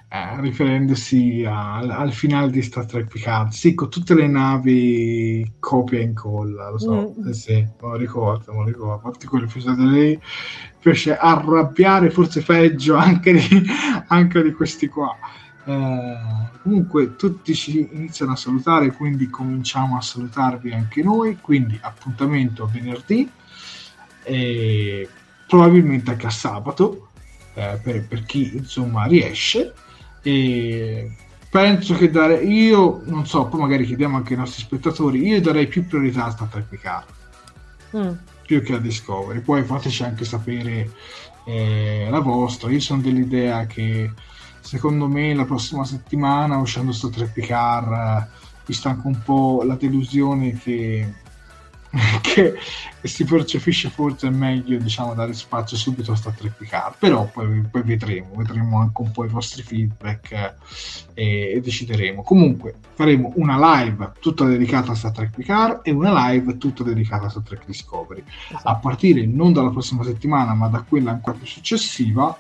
[0.10, 6.00] eh, riferendosi al, al, finale di Star Trek Picard, sì, con tutte le navi copia
[6.00, 7.28] e incolla, lo so, mm.
[7.28, 10.20] eh sì, me lo ricordo, me lo ricordo, a parte quell'episodio lì
[10.82, 13.66] fece arrabbiare forse peggio anche di,
[14.08, 15.16] anche di questi qua.
[15.64, 16.18] Eh,
[16.64, 23.30] comunque tutti ci iniziano a salutare, quindi cominciamo a salutarvi anche noi, quindi appuntamento venerdì.
[24.24, 25.08] E
[25.48, 27.10] probabilmente anche a sabato,
[27.54, 29.74] eh, per, per, chi insomma riesce.
[30.24, 31.16] E
[31.50, 35.68] penso che dare io non so, poi magari chiediamo anche ai nostri spettatori, io darei
[35.68, 37.06] più priorità a Star Trek Picard
[37.98, 38.12] mm.
[38.52, 39.40] Più che a Discovery.
[39.40, 40.92] Poi fateci anche sapere
[41.46, 42.70] eh, la vostra.
[42.70, 44.12] Io sono dell'idea che
[44.60, 48.28] secondo me la prossima settimana uscendo Star Trek Picard,
[48.66, 51.14] vista anche un po' la delusione che
[52.22, 52.56] che,
[53.04, 56.96] si percepisce forse meglio diciamo dare spazio subito a Star Trek Picard.
[56.98, 60.56] Però poi, poi vedremo vedremo anche un po' i vostri feedback
[61.14, 62.24] eh, e, decideremo.
[62.24, 67.26] Comunque faremo una live tutta dedicata a Star Trek Picard e una live tutta dedicata
[67.26, 68.24] a Star Trek Discovery.
[68.48, 68.68] Esatto.
[68.68, 72.38] a partire non dalla prossima settimana ma da quella ancora più successiva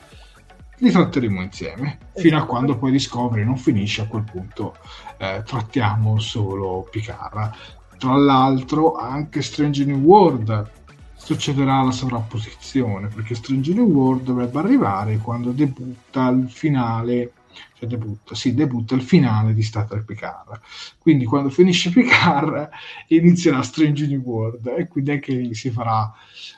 [0.78, 1.98] li tratteremo insieme.
[2.16, 2.46] Fino a esatto.
[2.46, 4.76] quando poi Discovery non finisce a quel punto
[5.18, 10.72] eh, trattiamo solo Picard tra l'altro anche Strange New World
[11.14, 17.34] succederà la sovrapposizione perché Strange New World dovrebbe arrivare quando debutta il finale
[17.76, 20.60] cioè debutta, sì, debutta il finale di Star Trek Picard.
[20.98, 22.70] Quindi quando finisce Picard
[23.10, 26.12] inizierà Strange New World e quindi anche lì si farà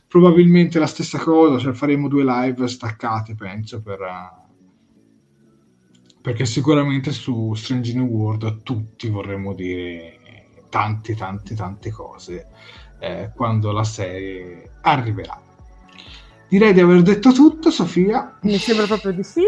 [0.07, 3.99] probabilmente la stessa cosa cioè faremo due live staccate penso per
[6.21, 10.19] perché sicuramente su Strange New World tutti vorremmo dire
[10.73, 12.47] tante, tante, tante cose
[12.97, 15.39] eh, quando la serie arriverà.
[16.49, 18.39] Direi di aver detto tutto, Sofia.
[18.41, 19.43] Mi sembra proprio di sì.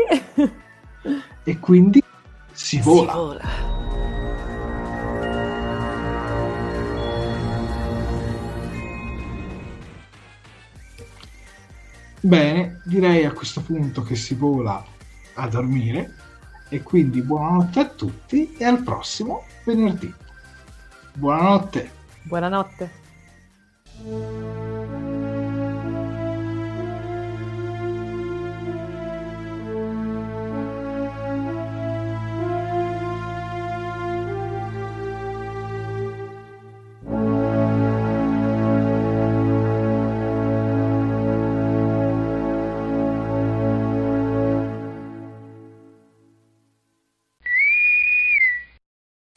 [1.43, 2.03] e quindi
[2.52, 3.11] si vola.
[3.11, 3.41] Si vola.
[12.19, 14.85] Bene, direi a questo punto che si vola
[15.34, 16.14] a dormire
[16.69, 20.24] e quindi buonanotte a tutti e al prossimo venerdì.
[21.16, 21.90] Buonanotte.
[22.24, 22.90] Buonanotte.